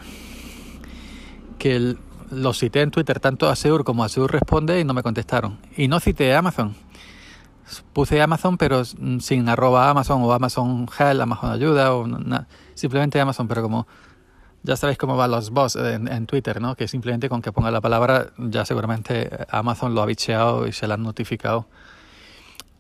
que 1.58 1.96
lo 2.30 2.54
cité 2.54 2.82
en 2.82 2.90
Twitter 2.90 3.20
tanto 3.20 3.48
a 3.48 3.56
Seur 3.56 3.84
como 3.84 4.04
a 4.04 4.08
Seur 4.08 4.32
Responde 4.32 4.80
y 4.80 4.84
no 4.84 4.94
me 4.94 5.02
contestaron. 5.02 5.58
Y 5.76 5.88
no 5.88 6.00
cité 6.00 6.32
a 6.34 6.38
Amazon. 6.38 6.74
Puse 7.92 8.20
Amazon 8.20 8.56
pero 8.56 8.84
sin 8.84 9.48
arroba 9.48 9.90
Amazon 9.90 10.22
o 10.22 10.32
Amazon 10.32 10.86
Help, 10.98 11.20
Amazon 11.20 11.52
Ayuda 11.52 11.94
o 11.94 12.06
simplemente 12.74 13.20
Amazon, 13.20 13.48
pero 13.48 13.62
como 13.62 13.86
ya 14.62 14.76
sabéis 14.76 14.98
cómo 14.98 15.16
van 15.16 15.30
los 15.30 15.50
bots 15.50 15.76
en, 15.76 16.26
Twitter, 16.26 16.60
¿no? 16.60 16.74
Que 16.74 16.88
simplemente 16.88 17.28
con 17.28 17.42
que 17.42 17.52
ponga 17.52 17.70
la 17.70 17.80
palabra 17.80 18.32
ya 18.38 18.64
seguramente 18.64 19.30
Amazon 19.50 19.94
lo 19.94 20.02
ha 20.02 20.06
bicheado 20.06 20.66
y 20.66 20.72
se 20.72 20.86
lo 20.86 20.94
han 20.94 21.02
notificado. 21.02 21.66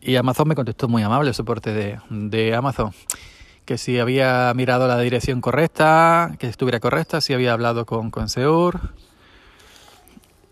Y 0.00 0.16
Amazon 0.16 0.48
me 0.48 0.54
contestó 0.54 0.88
muy 0.88 1.02
amable 1.02 1.28
el 1.28 1.34
soporte 1.34 1.72
de, 1.72 1.98
de 2.10 2.54
Amazon. 2.54 2.92
Que 3.64 3.78
si 3.78 3.98
había 3.98 4.52
mirado 4.54 4.88
la 4.88 4.98
dirección 4.98 5.40
correcta, 5.40 6.34
que 6.38 6.46
estuviera 6.46 6.80
correcta, 6.80 7.20
si 7.20 7.34
había 7.34 7.52
hablado 7.52 7.86
con, 7.86 8.10
con 8.10 8.28
Seur. 8.28 8.94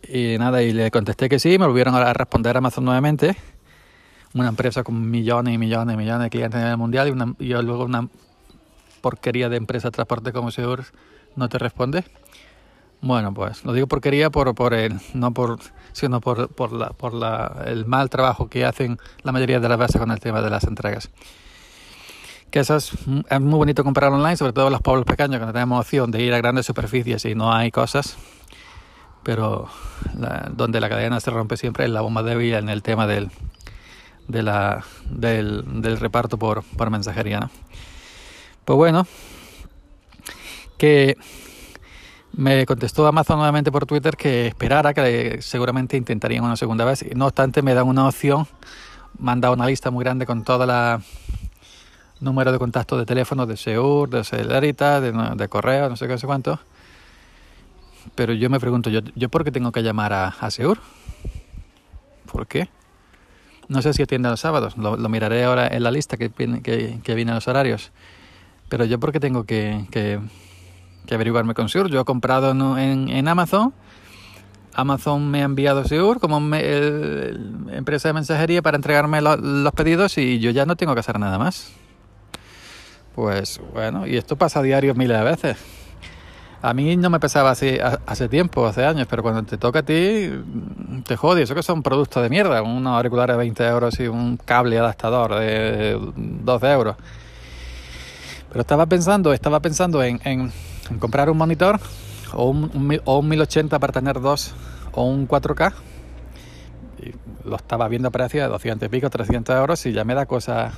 Y 0.08 0.36
nada, 0.38 0.62
y 0.62 0.72
le 0.72 0.90
contesté 0.90 1.28
que 1.28 1.38
sí, 1.38 1.58
me 1.58 1.66
volvieron 1.66 1.94
a 1.94 2.12
responder 2.12 2.56
Amazon 2.56 2.84
nuevamente. 2.84 3.36
Una 4.36 4.48
empresa 4.48 4.84
con 4.84 5.10
millones 5.10 5.54
y 5.54 5.58
millones 5.58 5.94
y 5.94 5.96
millones 5.96 6.24
de 6.24 6.30
clientes 6.30 6.60
en 6.60 6.66
el 6.66 6.76
mundial 6.76 7.08
y, 7.08 7.10
una, 7.10 7.34
y 7.38 7.48
luego 7.48 7.84
una 7.84 8.06
porquería 9.00 9.48
de 9.48 9.56
empresa 9.56 9.88
de 9.88 9.92
transporte 9.92 10.30
como 10.30 10.50
Seur 10.50 10.84
no 11.36 11.48
te 11.48 11.58
responde. 11.58 12.04
Bueno, 13.00 13.32
pues 13.32 13.64
lo 13.64 13.72
digo 13.72 13.86
porquería 13.86 14.28
por, 14.28 14.54
por 14.54 14.74
el, 14.74 15.00
no 15.14 15.32
por, 15.32 15.58
sino 15.92 16.20
por, 16.20 16.48
por, 16.48 16.72
la, 16.72 16.90
por 16.90 17.14
la, 17.14 17.62
el 17.64 17.86
mal 17.86 18.10
trabajo 18.10 18.50
que 18.50 18.66
hacen 18.66 18.98
la 19.22 19.32
mayoría 19.32 19.58
de 19.58 19.70
las 19.70 19.78
veces 19.78 19.98
con 19.98 20.10
el 20.10 20.20
tema 20.20 20.42
de 20.42 20.50
las 20.50 20.64
entregas. 20.64 21.10
Que 22.50 22.60
eso 22.60 22.76
es, 22.76 22.92
es 23.30 23.40
muy 23.40 23.56
bonito 23.56 23.84
comprar 23.84 24.12
online, 24.12 24.36
sobre 24.36 24.52
todo 24.52 24.66
en 24.66 24.72
los 24.72 24.82
pueblos 24.82 25.06
pequeños, 25.06 25.40
que 25.40 25.46
no 25.46 25.52
tenemos 25.54 25.80
opción 25.80 26.10
de 26.10 26.22
ir 26.22 26.34
a 26.34 26.38
grandes 26.38 26.66
superficies 26.66 27.24
y 27.24 27.34
no 27.34 27.54
hay 27.54 27.70
cosas. 27.70 28.18
Pero 29.22 29.68
donde 30.52 30.78
la 30.80 30.90
cadena 30.90 31.20
se 31.20 31.30
rompe 31.30 31.56
siempre 31.56 31.86
es 31.86 31.90
la 31.90 32.02
bomba 32.02 32.22
débil 32.22 32.54
en 32.54 32.68
el 32.68 32.82
tema 32.82 33.06
del, 33.06 33.30
de 34.28 34.42
la, 34.42 34.84
del, 35.10 35.82
del 35.82 35.98
reparto 35.98 36.38
por, 36.38 36.62
por 36.62 36.90
mensajería. 36.90 37.40
¿no? 37.40 37.50
Pues 38.64 38.76
bueno, 38.76 39.06
que 40.78 41.16
me 42.32 42.66
contestó 42.66 43.06
Amazon 43.06 43.38
nuevamente 43.38 43.72
por 43.72 43.86
Twitter 43.86 44.16
que 44.16 44.46
esperara, 44.48 44.92
que 44.92 45.38
seguramente 45.40 45.96
intentarían 45.96 46.44
una 46.44 46.56
segunda 46.56 46.84
vez. 46.84 47.04
No 47.14 47.26
obstante, 47.26 47.62
me 47.62 47.74
dan 47.74 47.86
una 47.86 48.06
opción, 48.06 48.46
dado 49.18 49.54
una 49.54 49.66
lista 49.66 49.90
muy 49.90 50.04
grande 50.04 50.26
con 50.26 50.44
toda 50.44 50.66
la 50.66 51.00
número 52.20 52.52
de 52.52 52.58
contactos 52.58 52.98
de 52.98 53.06
teléfono 53.06 53.46
de 53.46 53.56
Seur, 53.56 54.08
de 54.08 54.24
Celerita, 54.24 55.00
de, 55.00 55.12
de, 55.12 55.48
correo, 55.48 55.88
no 55.88 55.96
sé 55.96 56.08
qué, 56.08 56.18
sé 56.18 56.26
cuánto. 56.26 56.58
Pero 58.14 58.32
yo 58.32 58.48
me 58.50 58.60
pregunto, 58.60 58.90
¿yo, 58.90 59.00
yo 59.14 59.28
por 59.28 59.44
qué 59.44 59.50
tengo 59.50 59.72
que 59.72 59.82
llamar 59.82 60.12
a, 60.12 60.28
a 60.28 60.50
Seur? 60.50 60.78
¿Por 62.30 62.46
qué? 62.46 62.68
No 63.68 63.82
sé 63.82 63.92
si 63.92 64.02
atiende 64.02 64.28
los 64.28 64.40
sábados, 64.40 64.76
lo, 64.76 64.96
miraré 65.08 65.44
ahora 65.44 65.66
en 65.66 65.82
la 65.82 65.90
lista 65.90 66.16
que, 66.16 66.30
que, 66.30 67.14
viene 67.14 67.32
los 67.32 67.48
horarios. 67.48 67.92
Pero 68.68 68.84
yo 68.84 69.00
por 69.00 69.12
qué 69.12 69.20
tengo 69.20 69.44
que, 69.44 69.86
que 69.90 71.14
averiguarme 71.14 71.54
con 71.54 71.68
Seur. 71.68 71.88
Yo 71.88 72.00
he 72.00 72.04
comprado 72.04 72.50
en, 72.78 73.08
en 73.08 73.28
Amazon. 73.28 73.72
Amazon 74.74 75.30
me 75.30 75.40
ha 75.40 75.44
enviado 75.44 75.84
Seur 75.84 76.20
como 76.20 76.36
empresa 76.54 78.08
de 78.08 78.12
mensajería 78.12 78.60
para 78.60 78.76
entregarme 78.76 79.22
los 79.22 79.72
pedidos 79.72 80.18
y 80.18 80.38
yo 80.38 80.50
ya 80.50 80.66
no 80.66 80.76
tengo 80.76 80.92
que 80.92 81.00
hacer 81.00 81.18
nada 81.18 81.38
más. 81.38 81.72
Pues 83.14 83.58
bueno, 83.72 84.06
y 84.06 84.16
esto 84.16 84.36
pasa 84.36 84.60
a 84.60 84.62
miles 84.62 85.18
de 85.18 85.24
veces. 85.24 85.56
A 86.62 86.72
mí 86.74 86.96
no 86.96 87.10
me 87.10 87.20
pesaba 87.20 87.50
así 87.50 87.78
hace 88.06 88.28
tiempo, 88.28 88.66
hace 88.66 88.84
años, 88.84 89.06
pero 89.08 89.22
cuando 89.22 89.42
te 89.44 89.58
toca 89.58 89.80
a 89.80 89.82
ti, 89.82 90.30
te 91.06 91.16
jode. 91.16 91.42
Eso 91.42 91.54
que 91.54 91.62
son 91.62 91.82
productos 91.82 92.22
de 92.22 92.30
mierda, 92.30 92.62
unos 92.62 92.96
auriculares 92.96 93.34
de 93.34 93.38
20 93.38 93.66
euros 93.66 94.00
y 94.00 94.08
un 94.08 94.36
cable 94.36 94.78
adaptador 94.78 95.38
de 95.38 95.98
12 96.16 96.72
euros. 96.72 96.96
Pero 98.48 98.60
estaba 98.60 98.86
pensando, 98.86 99.32
estaba 99.32 99.60
pensando 99.60 100.02
en 100.02 100.20
en 100.90 100.98
comprar 100.98 101.30
un 101.30 101.36
monitor 101.36 101.80
o 102.32 102.50
un, 102.50 103.00
o 103.04 103.18
un 103.18 103.28
1080 103.28 103.78
para 103.78 103.92
tener 103.92 104.20
dos 104.20 104.54
o 104.92 105.04
un 105.04 105.28
4K. 105.28 105.72
Y 107.02 107.48
lo 107.48 107.56
estaba 107.56 107.88
viendo 107.88 108.08
a 108.08 108.10
precio 108.10 108.42
de 108.42 108.48
200 108.48 108.86
y 108.86 108.88
pico, 108.88 109.10
300 109.10 109.56
euros 109.56 109.84
y 109.86 109.92
ya 109.92 110.04
me 110.04 110.14
da 110.14 110.26
cosa 110.26 110.72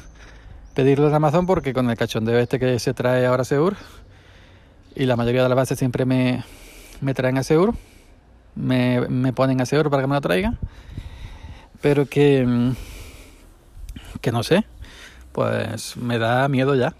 pedirlo 0.75 1.09
en 1.09 1.15
Amazon 1.15 1.47
porque 1.47 1.73
con 1.73 1.91
el 1.91 1.97
cachondeo 1.97 2.39
este 2.39 2.59
que 2.59 2.79
se 2.79 2.95
trae 2.95 3.27
ahora 3.27 3.45
Seur 3.45 3.77
y 4.99 5.07
la 5.07 5.17
mayoría 5.17 5.45
de 5.45 5.49
las 5.49 5.57
bases 5.57 5.79
siempre 5.79 6.05
me, 6.05 6.43
me 7.01 7.15
traen 7.15 7.39
a 7.39 7.45
Seur, 7.45 7.73
me, 8.57 9.01
me 9.09 9.33
ponen 9.33 9.61
a 9.61 9.67
Seur 9.67 9.91
para 9.91 10.03
que 10.03 10.09
me 10.09 10.15
lo 10.17 10.21
traigan, 10.21 10.59
pero 11.81 12.07
que, 12.07 12.75
que 14.21 14.33
no 14.33 14.43
sé, 14.43 14.65
pues 15.31 15.97
me 15.97 16.19
da 16.19 16.49
miedo 16.49 16.75
ya. 16.75 16.95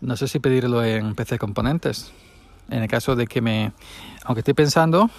No 0.00 0.16
sé 0.16 0.28
si 0.28 0.38
pedirlo 0.38 0.84
en 0.84 1.16
PC 1.16 1.38
Componentes. 1.38 2.12
En 2.70 2.82
el 2.82 2.88
caso 2.88 3.16
de 3.16 3.26
que 3.26 3.40
me... 3.40 3.72
Aunque 4.24 4.40
estoy 4.40 4.54
pensando, 4.54 5.10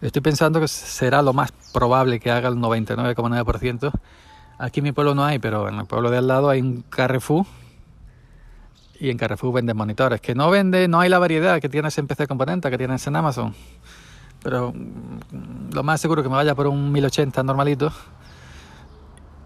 estoy 0.00 0.22
pensando 0.22 0.60
que 0.60 0.68
será 0.68 1.22
lo 1.22 1.32
más 1.32 1.52
probable 1.72 2.18
que 2.18 2.32
haga 2.32 2.48
el 2.48 2.56
99,9%. 2.56 3.92
Aquí 4.58 4.80
en 4.80 4.84
mi 4.84 4.92
pueblo 4.92 5.14
no 5.14 5.24
hay, 5.24 5.38
pero 5.38 5.68
en 5.68 5.76
el 5.76 5.86
pueblo 5.86 6.10
de 6.10 6.18
al 6.18 6.26
lado 6.26 6.48
hay 6.48 6.60
un 6.60 6.82
Carrefour. 6.82 7.46
Y 8.98 9.10
en 9.10 9.18
Carrefour 9.18 9.54
venden 9.54 9.76
monitores. 9.76 10.20
Que 10.20 10.34
no 10.34 10.50
vende, 10.50 10.88
no 10.88 11.00
hay 11.00 11.08
la 11.08 11.18
variedad 11.18 11.60
que 11.60 11.68
tienes 11.68 11.96
en 11.98 12.06
PC 12.06 12.26
Componentes, 12.26 12.70
que 12.70 12.78
tienes 12.78 13.06
en 13.06 13.16
Amazon. 13.16 13.54
Pero 14.42 14.72
mm, 14.72 15.74
lo 15.74 15.82
más 15.82 16.00
seguro 16.00 16.22
que 16.22 16.28
me 16.28 16.36
vaya 16.36 16.54
por 16.54 16.66
un 16.66 16.92
1080 16.92 17.42
normalito 17.42 17.92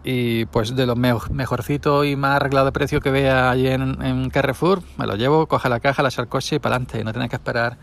y 0.02 0.46
pues 0.46 0.74
de 0.74 0.86
los 0.86 0.96
mejorcitos 0.96 2.06
y 2.06 2.16
más 2.16 2.36
arreglado 2.36 2.66
de 2.66 2.72
precio 2.72 3.00
que 3.00 3.10
vea 3.10 3.50
allí 3.50 3.68
en, 3.68 4.30
Carrefour, 4.30 4.82
me 4.96 5.06
lo 5.06 5.16
llevo, 5.16 5.46
coge 5.46 5.68
la 5.68 5.80
caja, 5.80 6.02
la 6.02 6.08
echa 6.08 6.24
coche 6.26 6.56
y 6.56 6.58
para 6.58 6.76
adelante. 6.76 7.04
No 7.04 7.12
tienes 7.12 7.28
que 7.28 7.36
esperar 7.36 7.76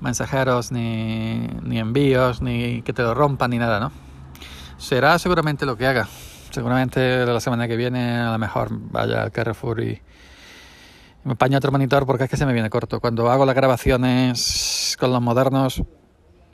mensajeros, 0.00 0.72
ni, 0.72 1.48
ni 1.62 1.78
envíos, 1.78 2.40
ni 2.40 2.82
que 2.82 2.92
te 2.92 3.02
lo 3.02 3.14
rompan, 3.14 3.50
ni 3.50 3.58
nada, 3.58 3.80
¿no? 3.80 3.92
Será 4.78 5.18
seguramente 5.18 5.66
lo 5.66 5.76
que 5.76 5.86
haga. 5.86 6.08
Seguramente 6.50 7.24
la 7.24 7.40
semana 7.40 7.66
que 7.66 7.76
viene 7.76 8.18
a 8.18 8.32
lo 8.32 8.38
mejor 8.38 8.68
vaya 8.70 9.22
al 9.22 9.32
Carrefour 9.32 9.80
y, 9.80 10.00
me 11.24 11.32
empaño 11.32 11.58
otro 11.58 11.70
monitor 11.70 12.06
porque 12.06 12.24
es 12.24 12.30
que 12.30 12.36
se 12.36 12.46
me 12.46 12.52
viene 12.52 12.70
corto. 12.70 13.00
Cuando 13.00 13.30
hago 13.30 13.46
las 13.46 13.54
grabaciones 13.54 14.96
con 14.98 15.12
los 15.12 15.22
modernos 15.22 15.82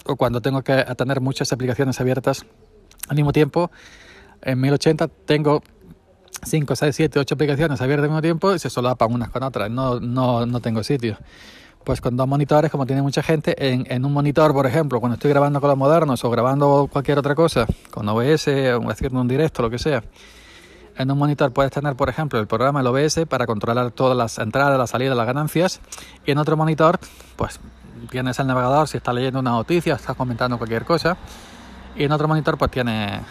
o 0.05 0.17
cuando 0.17 0.41
tengo 0.41 0.63
que 0.63 0.85
tener 0.97 1.21
muchas 1.21 1.53
aplicaciones 1.53 2.01
abiertas 2.01 2.45
al 3.09 3.17
mismo 3.17 3.33
tiempo, 3.33 3.71
en 4.43 4.61
1080 4.61 5.09
tengo 5.27 5.63
5, 6.45 6.77
6, 6.77 6.95
7, 6.95 7.19
8 7.19 7.35
aplicaciones 7.35 7.81
abiertas 7.81 8.05
al 8.05 8.11
mismo 8.11 8.23
tiempo 8.23 8.55
y 8.55 8.59
se 8.59 8.71
solapan 8.71 9.13
unas 9.13 9.31
con 9.31 9.43
otras, 9.43 9.71
no, 9.71 10.01
no, 10.01 10.47
no 10.47 10.61
tengo 10.61 10.83
sitio. 10.83 11.17
Pues 11.85 12.03
con 12.03 12.17
dos 12.17 12.29
monitores, 12.29 12.71
como 12.71 12.85
tiene 12.85 13.01
mucha 13.01 13.23
gente, 13.23 13.55
en, 13.73 13.87
en, 13.91 14.05
un 14.05 14.13
monitor, 14.13 14.53
por 14.53 14.67
ejemplo, 14.67 15.01
cuando 15.01 15.15
estoy 15.15 15.31
grabando 15.31 15.61
con 15.61 15.69
los 15.69 15.79
modernos 15.79 16.23
o 16.23 16.31
grabando 16.31 16.89
cualquier 16.93 17.19
otra 17.19 17.35
cosa, 17.35 17.67
con 17.91 18.07
OBS 18.07 18.49
o 18.49 18.91
haciendo 18.91 19.21
un 19.21 19.29
directo, 19.29 19.63
lo 19.63 19.71
que 19.71 19.79
sea, 19.79 20.03
en 20.99 21.11
un 21.11 21.19
monitor 21.19 21.53
puedes 21.53 21.73
tener, 21.73 21.95
por 21.95 22.09
ejemplo, 22.09 22.39
el 22.41 22.47
programa, 22.47 22.81
el 22.81 22.87
OBS, 22.89 23.21
para 23.29 23.47
controlar 23.47 23.93
todas 23.93 24.17
las 24.17 24.39
entradas, 24.39 24.77
las 24.77 24.91
salidas, 24.91 25.17
las 25.17 25.27
ganancias, 25.27 25.81
y 26.27 26.33
en 26.33 26.39
otro 26.39 26.57
monitor, 26.57 26.99
pues 27.37 27.61
tienes 28.11 28.39
el 28.39 28.49
navegador 28.49 28.89
si 28.89 28.97
estás 28.97 29.15
leyendo 29.15 29.39
una 29.39 29.53
noticia, 29.53 29.95
estás 29.95 30.17
comentando 30.17 30.59
cualquier 30.59 30.85
cosa, 30.85 31.17
y 31.97 32.05
en 32.05 32.13
otro 32.13 32.27
monitor, 32.29 32.59
pues 32.59 32.71
tienes 32.71 33.23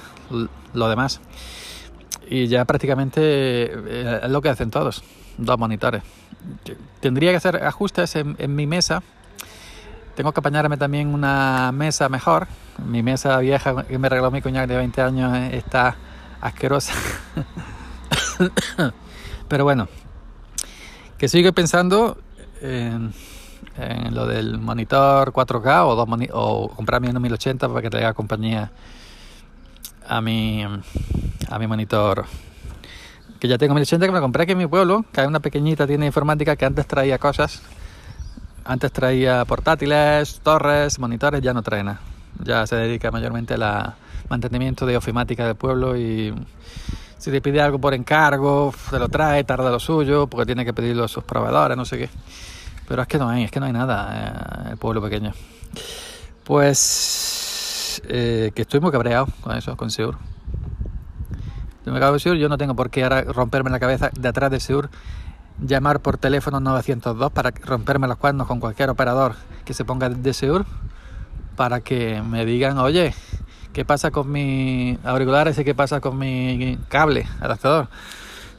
lo 0.73 0.89
demás. 0.89 1.19
Y 2.29 2.47
ya 2.47 2.65
prácticamente 2.65 3.21
eh, 3.21 4.19
es 4.23 4.29
lo 4.29 4.41
que 4.41 4.49
hacen 4.49 4.71
todos, 4.71 5.03
dos 5.37 5.59
monitores. 5.59 6.03
Tendría 7.01 7.31
que 7.31 7.37
hacer 7.37 7.63
ajustes 7.63 8.15
en, 8.15 8.55
mi 8.55 8.67
mesa. 8.67 9.03
Tengo 10.15 10.31
que 10.31 10.39
apañarme 10.39 10.77
también 10.77 11.13
una 11.13 11.71
mesa 11.73 12.09
mejor. 12.09 12.47
Mi 12.85 13.03
mesa 13.03 13.37
vieja 13.39 13.83
que 13.83 13.97
me 13.97 14.09
regaló 14.09 14.31
mi 14.31 14.41
cuñado 14.41 14.67
de 14.67 14.77
20 14.77 15.01
años 15.01 15.35
eh, 15.35 15.57
está 15.57 15.95
asquerosa. 16.41 16.93
Pero 19.47 19.63
bueno, 19.63 19.87
que 21.17 21.27
sigue 21.27 21.53
pensando 21.53 22.17
en, 22.61 23.13
lo 24.11 24.27
del 24.27 24.59
monitor 24.59 25.31
4K 25.31 25.85
o, 25.85 25.95
dos 25.95 26.07
o 26.33 26.69
comprarme 26.69 27.09
un 27.09 27.21
1080 27.21 27.67
para 27.67 27.81
que 27.81 27.89
te 27.89 27.97
haga 27.97 28.13
compañía 28.13 28.71
a 30.07 30.21
mi, 30.21 30.63
a 30.63 31.59
mi 31.59 31.67
monitor. 31.67 32.25
Que 33.39 33.47
ya 33.47 33.57
tengo 33.57 33.75
1080 33.75 34.05
que 34.05 34.11
me 34.11 34.19
compré 34.19 34.43
aquí 34.43 34.53
en 34.53 34.57
mi 34.57 34.67
pueblo, 34.67 35.05
que 35.11 35.21
hay 35.21 35.27
una 35.27 35.39
pequeñita 35.39 35.85
tienda 35.85 36.05
informática 36.05 36.55
que 36.55 36.65
antes 36.65 36.87
traía 36.87 37.17
cosas. 37.19 37.61
Antes 38.65 38.91
traía 38.91 39.45
portátiles, 39.45 40.41
torres, 40.41 40.99
monitores, 40.99 41.41
ya 41.41 41.53
no 41.53 41.61
trae 41.61 41.83
nada. 41.83 42.01
Ya 42.43 42.67
se 42.67 42.75
dedica 42.75 43.11
mayormente 43.11 43.53
al 43.53 43.95
mantenimiento 44.29 44.85
de 44.85 44.97
ofimática 44.97 45.45
del 45.45 45.55
pueblo 45.55 45.95
y 45.97 46.33
si 47.17 47.31
te 47.31 47.41
pide 47.41 47.61
algo 47.61 47.79
por 47.79 47.93
encargo, 47.93 48.73
te 48.89 48.99
lo 48.99 49.09
trae, 49.09 49.43
tarda 49.43 49.71
lo 49.71 49.79
suyo, 49.79 50.27
porque 50.27 50.45
tiene 50.45 50.63
que 50.63 50.73
pedirlo 50.73 51.05
a 51.05 51.07
sus 51.07 51.23
proveedores, 51.23 51.75
no 51.75 51.85
sé 51.85 51.97
qué. 51.97 52.09
Pero 52.87 53.01
es 53.01 53.07
que 53.07 53.17
no 53.17 53.29
hay, 53.29 53.43
es 53.43 53.51
que 53.51 53.59
no 53.59 53.65
hay 53.65 53.73
nada 53.73 54.61
en 54.63 54.71
el 54.71 54.77
pueblo 54.77 55.01
pequeño. 55.01 55.33
Pues 56.43 58.01
eh, 58.07 58.51
que 58.53 58.61
estoy 58.61 58.79
muy 58.79 58.91
cabreado 58.91 59.27
con 59.41 59.57
eso, 59.57 59.75
con 59.75 59.91
Seur. 59.91 60.17
Cabreado 61.83 62.13
con 62.13 62.19
Seur, 62.19 62.37
yo 62.37 62.49
no 62.49 62.57
tengo 62.57 62.75
por 62.75 62.89
qué 62.89 63.03
ahora 63.03 63.21
romperme 63.23 63.69
la 63.69 63.79
cabeza 63.79 64.11
de 64.17 64.27
atrás 64.27 64.51
de 64.51 64.59
Seur 64.59 64.89
llamar 65.59 66.01
por 66.01 66.17
teléfono 66.17 66.59
902 66.59 67.31
para 67.31 67.51
romperme 67.51 68.07
los 68.07 68.17
cuernos 68.17 68.47
con 68.47 68.59
cualquier 68.59 68.91
operador 68.91 69.33
que 69.65 69.73
se 69.73 69.85
ponga 69.85 70.07
de 70.09 70.33
Seur 70.33 70.65
para 71.55 71.81
que 71.81 72.21
me 72.21 72.45
digan, 72.45 72.77
oye, 72.77 73.15
¿qué 73.77 73.85
pasa 73.85 74.09
con 74.09 74.31
mis 74.31 74.97
auriculares 75.05 75.59
y 75.59 75.63
qué 75.63 75.75
pasa 75.75 76.01
con 76.01 76.17
mi 76.17 76.79
cable 76.87 77.27
adaptador? 77.39 77.89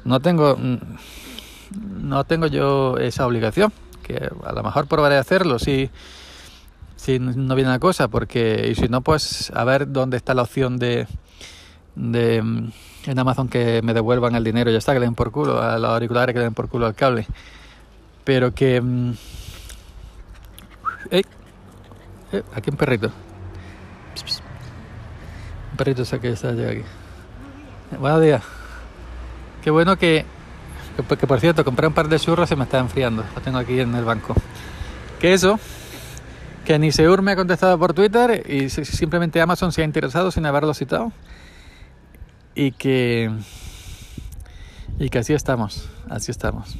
No 0.04 0.20
tengo, 0.20 0.56
no 1.72 2.22
tengo 2.22 2.46
yo 2.46 2.96
esa 2.98 3.26
obligación, 3.26 3.72
que 4.04 4.30
a 4.44 4.52
lo 4.52 4.62
mejor 4.62 4.86
probaré 4.86 5.16
a 5.16 5.20
hacerlo 5.20 5.58
si, 5.58 5.90
si 6.94 7.18
no 7.18 7.52
viene 7.56 7.68
la 7.68 7.80
cosa, 7.80 8.06
porque 8.06 8.68
y 8.70 8.76
si 8.76 8.86
no, 8.86 9.00
pues 9.00 9.50
a 9.56 9.64
ver 9.64 9.90
dónde 9.90 10.16
está 10.16 10.34
la 10.34 10.42
opción 10.42 10.78
de, 10.78 11.08
de 11.96 12.36
en 12.36 13.18
Amazon 13.18 13.48
que 13.48 13.82
me 13.82 13.94
devuelvan 13.94 14.36
el 14.36 14.44
dinero, 14.44 14.70
ya 14.70 14.78
está, 14.78 14.92
que 14.92 15.00
le 15.00 15.06
den 15.06 15.16
por 15.16 15.32
culo 15.32 15.60
a 15.60 15.80
los 15.80 15.90
auriculares, 15.90 16.32
que 16.32 16.38
le 16.38 16.44
den 16.44 16.54
por 16.54 16.68
culo 16.68 16.86
al 16.86 16.94
cable. 16.94 17.26
Pero 18.22 18.54
que... 18.54 18.80
Mm, 18.80 19.14
¡Ey! 21.10 21.26
Aquí 22.54 22.70
un 22.70 22.76
perrito. 22.76 23.10
Perrito 25.78 26.02
que 26.20 26.30
está 26.30 26.48
aquí. 26.48 26.82
Buenos 28.00 28.20
días. 28.20 28.42
Qué 29.62 29.70
bueno 29.70 29.96
que, 29.96 30.26
que, 30.96 31.26
por 31.28 31.38
cierto, 31.38 31.64
compré 31.64 31.86
un 31.86 31.92
par 31.92 32.08
de 32.08 32.18
churros 32.18 32.50
y 32.50 32.56
me 32.56 32.64
está 32.64 32.80
enfriando. 32.80 33.24
Lo 33.32 33.40
tengo 33.40 33.58
aquí 33.58 33.78
en 33.78 33.94
el 33.94 34.04
banco. 34.04 34.34
Que 35.20 35.34
eso, 35.34 35.60
que 36.64 36.80
ni 36.80 36.90
Seur 36.90 37.22
me 37.22 37.30
ha 37.30 37.36
contestado 37.36 37.78
por 37.78 37.94
Twitter 37.94 38.42
y 38.50 38.68
simplemente 38.70 39.40
Amazon 39.40 39.70
se 39.70 39.82
ha 39.82 39.84
interesado 39.84 40.32
sin 40.32 40.46
haberlo 40.46 40.74
citado 40.74 41.12
y 42.56 42.72
que 42.72 43.30
y 44.98 45.10
que 45.10 45.18
así 45.20 45.32
estamos, 45.32 45.88
así 46.10 46.32
estamos. 46.32 46.74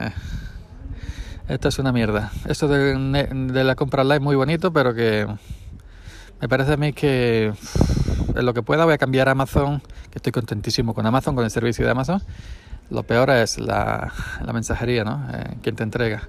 Eh, 0.00 0.10
esto 1.46 1.68
es 1.68 1.78
una 1.78 1.92
mierda. 1.92 2.32
Esto 2.46 2.66
de, 2.66 2.98
de, 2.98 3.64
la 3.64 3.76
compra 3.76 4.02
online 4.02 4.18
muy 4.18 4.34
bonito, 4.34 4.72
pero 4.72 4.94
que 4.94 5.28
me 6.44 6.48
parece 6.50 6.74
a 6.74 6.76
mí 6.76 6.92
que 6.92 7.54
en 8.36 8.44
lo 8.44 8.52
que 8.52 8.62
pueda 8.62 8.84
voy 8.84 8.92
a 8.92 8.98
cambiar 8.98 9.30
Amazon, 9.30 9.80
que 10.10 10.18
estoy 10.18 10.30
contentísimo 10.30 10.92
con 10.92 11.06
Amazon, 11.06 11.34
con 11.34 11.42
el 11.42 11.50
servicio 11.50 11.86
de 11.86 11.90
Amazon. 11.90 12.20
Lo 12.90 13.02
peor 13.02 13.30
es 13.30 13.56
la, 13.56 14.12
mensajería, 14.52 15.04
¿no? 15.04 15.26
Eh, 15.32 15.56
quien 15.62 15.74
te 15.74 15.84
entrega. 15.84 16.28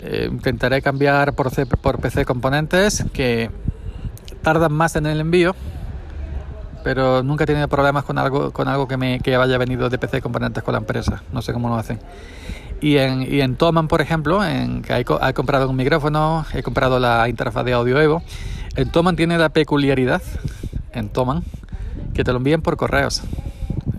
Eh, 0.00 0.28
intentaré 0.28 0.82
cambiar 0.82 1.34
por, 1.34 1.52
PC 2.00 2.24
componentes 2.24 3.04
que 3.12 3.48
tardan 4.42 4.72
más 4.72 4.96
en 4.96 5.06
el 5.06 5.20
envío 5.20 5.54
pero 6.82 7.22
nunca 7.22 7.44
he 7.44 7.46
tenido 7.46 7.66
problemas 7.66 8.04
con 8.04 8.18
algo, 8.18 8.52
con 8.52 8.66
algo 8.66 8.86
que, 8.88 8.96
me, 8.96 9.20
que 9.20 9.34
haya 9.36 9.58
venido 9.58 9.88
de 9.88 9.98
PC 9.98 10.20
componentes 10.20 10.64
con 10.64 10.72
la 10.72 10.78
empresa. 10.78 11.22
No 11.32 11.42
sé 11.42 11.52
cómo 11.52 11.68
lo 11.68 11.76
hacen. 11.76 12.00
Y 12.80 12.96
en, 12.98 13.22
y 13.22 13.40
en 13.40 13.56
Toman, 13.56 13.88
por 13.88 14.00
ejemplo, 14.00 14.40
que 14.40 14.98
he, 14.98 15.04
comprado 15.34 15.68
un 15.68 15.76
micrófono, 15.76 16.44
he 16.52 16.62
comprado 16.62 17.00
la 17.00 17.28
interfaz 17.28 17.64
de 17.64 17.72
audio 17.72 18.00
Evo. 18.00 18.22
En 18.76 18.90
Toman 18.90 19.16
tiene 19.16 19.38
la 19.38 19.48
peculiaridad, 19.48 20.22
en 20.92 21.08
Toman, 21.08 21.42
que 22.14 22.24
te 22.24 22.32
lo 22.32 22.38
envían 22.38 22.62
por 22.62 22.76
correos. 22.76 23.22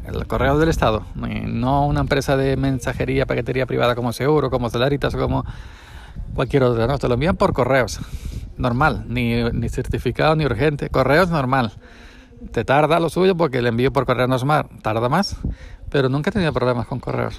El 0.06 0.26
correo 0.28 0.58
del 0.58 0.70
Estado, 0.70 1.04
no 1.16 1.86
una 1.86 2.02
empresa 2.02 2.38
de 2.38 2.56
mensajería, 2.58 3.26
paquetería 3.26 3.66
privada 3.66 3.96
como 3.96 4.14
Seguro, 4.14 4.50
como 4.50 4.70
Celaritas 4.70 5.14
o 5.16 5.20
como 5.20 5.46
cualquier 6.34 6.64
otra, 6.64 6.88
no, 6.88 6.98
te 6.98 7.08
lo 7.08 7.16
envían 7.16 7.36
por 7.36 7.54
correos. 7.54 8.00
Normal, 8.58 9.06
ni, 9.08 9.44
ni 9.52 9.70
certificado 9.70 10.36
ni 10.36 10.46
urgente, 10.46 10.90
correos 10.90 11.30
normal 11.30 11.74
te 12.52 12.64
tarda 12.64 13.00
lo 13.00 13.10
suyo 13.10 13.36
porque 13.36 13.60
el 13.60 13.68
envío 13.68 13.92
por 13.92 14.06
correo 14.06 14.28
no 14.28 14.36
es 14.36 14.44
más, 14.44 14.66
tarda 14.82 15.10
más, 15.10 15.38
pero 15.90 16.10
nunca 16.10 16.30
he 16.30 16.34
tenido 16.34 16.54
problemas 16.54 16.88
con 16.88 17.00
correos. 17.00 17.38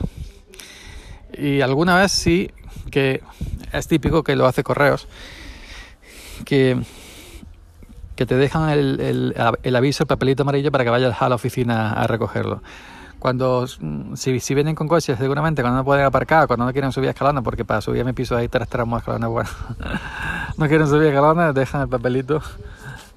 Y 1.36 1.60
alguna 1.60 1.96
vez 1.96 2.12
sí 2.12 2.50
que 2.90 3.22
es 3.72 3.86
típico 3.86 4.22
que 4.22 4.36
lo 4.36 4.46
hace 4.46 4.62
correos, 4.62 5.08
que, 6.44 6.80
que 8.18 8.26
te 8.26 8.34
dejan 8.34 8.68
el, 8.70 9.32
el, 9.62 9.76
aviso, 9.76 10.02
el 10.02 10.08
papelito 10.08 10.42
amarillo 10.42 10.72
para 10.72 10.82
que 10.82 10.90
vayas 10.90 11.22
a 11.22 11.28
la 11.28 11.36
oficina 11.36 11.92
a 11.92 12.04
recogerlo. 12.08 12.60
Cuando, 13.20 13.68
si, 13.68 14.40
si 14.40 14.54
vienen 14.54 14.74
con 14.74 14.88
coches, 14.88 15.16
seguramente 15.16 15.62
cuando 15.62 15.78
no 15.78 15.84
pueden 15.84 16.04
aparcar, 16.04 16.48
cuando 16.48 16.66
no 16.66 16.72
quieren 16.72 16.90
subir 16.90 17.10
escalones, 17.10 17.44
porque 17.44 17.64
para 17.64 17.80
subir 17.80 18.02
a 18.02 18.04
mi 18.04 18.14
piso 18.14 18.36
hay 18.36 18.48
tres 18.48 18.66
tramos 18.66 18.98
escalones, 18.98 19.28
bueno, 19.28 19.48
no 20.56 20.66
quieren 20.66 20.88
subir 20.88 21.06
escalones, 21.10 21.54
dejan 21.54 21.82
el 21.82 21.88
papelito 21.88 22.42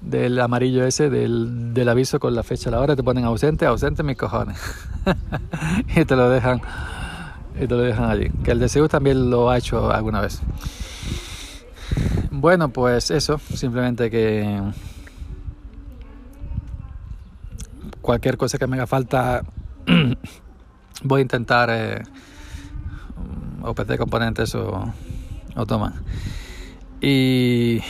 del 0.00 0.38
amarillo 0.38 0.86
ese 0.86 1.10
del, 1.10 1.74
del, 1.74 1.88
aviso 1.88 2.20
con 2.20 2.36
la 2.36 2.44
fecha 2.44 2.70
la 2.70 2.78
hora, 2.78 2.94
te 2.94 3.02
ponen 3.02 3.24
ausente, 3.24 3.66
ausente 3.66 4.04
mis 4.04 4.16
cojones. 4.16 4.56
y 5.96 6.04
te 6.04 6.14
lo 6.14 6.30
dejan 6.30 6.62
y 7.56 7.66
te 7.66 7.74
lo 7.74 7.78
dejan 7.78 8.08
allí. 8.08 8.30
Que 8.44 8.52
el 8.52 8.60
de 8.60 8.88
también 8.88 9.30
lo 9.30 9.50
ha 9.50 9.58
hecho 9.58 9.90
alguna 9.90 10.20
vez. 10.20 10.40
Bueno, 12.30 12.68
pues 12.68 13.10
eso, 13.10 13.40
simplemente 13.52 14.08
que 14.08 14.60
cualquier 18.02 18.36
cosa 18.36 18.58
que 18.58 18.66
me 18.66 18.76
haga 18.76 18.86
falta 18.86 19.42
voy 21.02 21.20
a 21.20 21.22
intentar 21.22 21.70
eh, 21.72 22.02
o 23.62 23.74
PC 23.74 23.96
componentes 23.96 24.54
o, 24.54 24.92
o 25.56 25.66
toma. 25.66 26.02
Y 27.00 27.80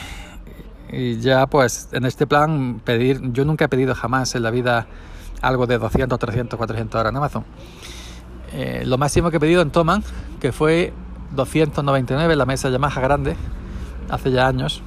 y 0.92 1.18
ya 1.20 1.46
pues 1.46 1.88
en 1.92 2.04
este 2.04 2.26
plan 2.26 2.80
pedir, 2.84 3.32
yo 3.32 3.46
nunca 3.46 3.64
he 3.64 3.68
pedido 3.68 3.94
jamás 3.94 4.34
en 4.34 4.42
la 4.42 4.50
vida 4.50 4.86
algo 5.40 5.66
de 5.66 5.78
200, 5.78 6.18
300, 6.18 6.56
400 6.58 7.00
horas 7.00 7.10
en 7.10 7.16
Amazon. 7.16 7.44
Eh, 8.52 8.82
lo 8.84 8.98
máximo 8.98 9.30
que 9.30 9.38
he 9.38 9.40
pedido 9.40 9.62
en 9.62 9.70
Toman, 9.70 10.04
que 10.38 10.52
fue 10.52 10.92
299 11.34 12.36
la 12.36 12.44
mesa 12.44 12.68
Yamaha 12.68 13.00
grande, 13.00 13.36
hace 14.10 14.30
ya 14.30 14.46
años. 14.46 14.82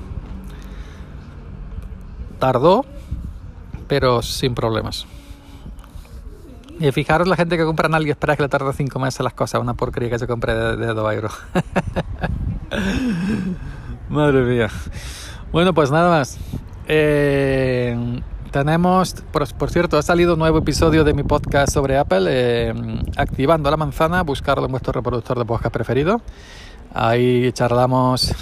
Tardó, 2.37 2.85
pero 3.87 4.21
sin 4.21 4.53
problemas. 4.53 5.07
Y 6.79 6.91
fijaros 6.91 7.27
la 7.27 7.35
gente 7.35 7.57
que 7.57 7.63
compra 7.63 7.87
en 7.87 8.07
espera 8.07 8.35
que 8.35 8.43
le 8.43 8.49
tarda 8.49 8.73
5 8.73 8.99
meses 8.99 9.21
las 9.21 9.33
cosas, 9.33 9.61
una 9.61 9.73
porquería 9.75 10.09
que 10.09 10.19
se 10.19 10.27
compre 10.27 10.53
de, 10.53 10.77
de 10.77 10.93
2 10.93 11.13
euros. 11.13 11.33
Madre 14.09 14.41
mía. 14.41 14.69
Bueno, 15.51 15.73
pues 15.73 15.91
nada 15.91 16.09
más. 16.09 16.37
Eh, 16.87 18.21
tenemos, 18.51 19.15
por, 19.31 19.69
cierto, 19.69 19.97
ha 19.97 20.01
salido 20.01 20.33
un 20.33 20.39
nuevo 20.39 20.59
episodio 20.59 21.03
de 21.03 21.13
mi 21.13 21.23
podcast 21.23 21.73
sobre 21.73 21.97
Apple, 21.97 22.27
eh, 22.29 22.73
Activando 23.17 23.69
la 23.69 23.77
manzana, 23.77 24.23
buscarlo 24.23 24.65
en 24.65 24.71
vuestro 24.71 24.93
reproductor 24.93 25.37
de 25.37 25.45
podcast 25.45 25.73
preferido. 25.73 26.21
Ahí 26.93 27.51
charlamos 27.51 28.33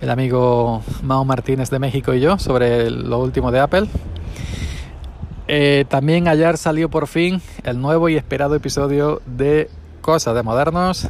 el 0.00 0.10
amigo 0.10 0.82
Mao 1.02 1.24
Martínez 1.24 1.70
de 1.70 1.78
México 1.78 2.12
y 2.12 2.20
yo 2.20 2.38
sobre 2.38 2.90
lo 2.90 3.20
último 3.20 3.50
de 3.50 3.60
Apple. 3.60 3.88
Eh, 5.46 5.84
también 5.88 6.26
ayer 6.26 6.56
salió 6.56 6.88
por 6.88 7.06
fin 7.06 7.42
el 7.64 7.78
nuevo 7.80 8.08
y 8.08 8.16
esperado 8.16 8.54
episodio 8.54 9.20
de 9.26 9.68
Cosas 10.00 10.34
de 10.34 10.42
Modernos 10.42 11.08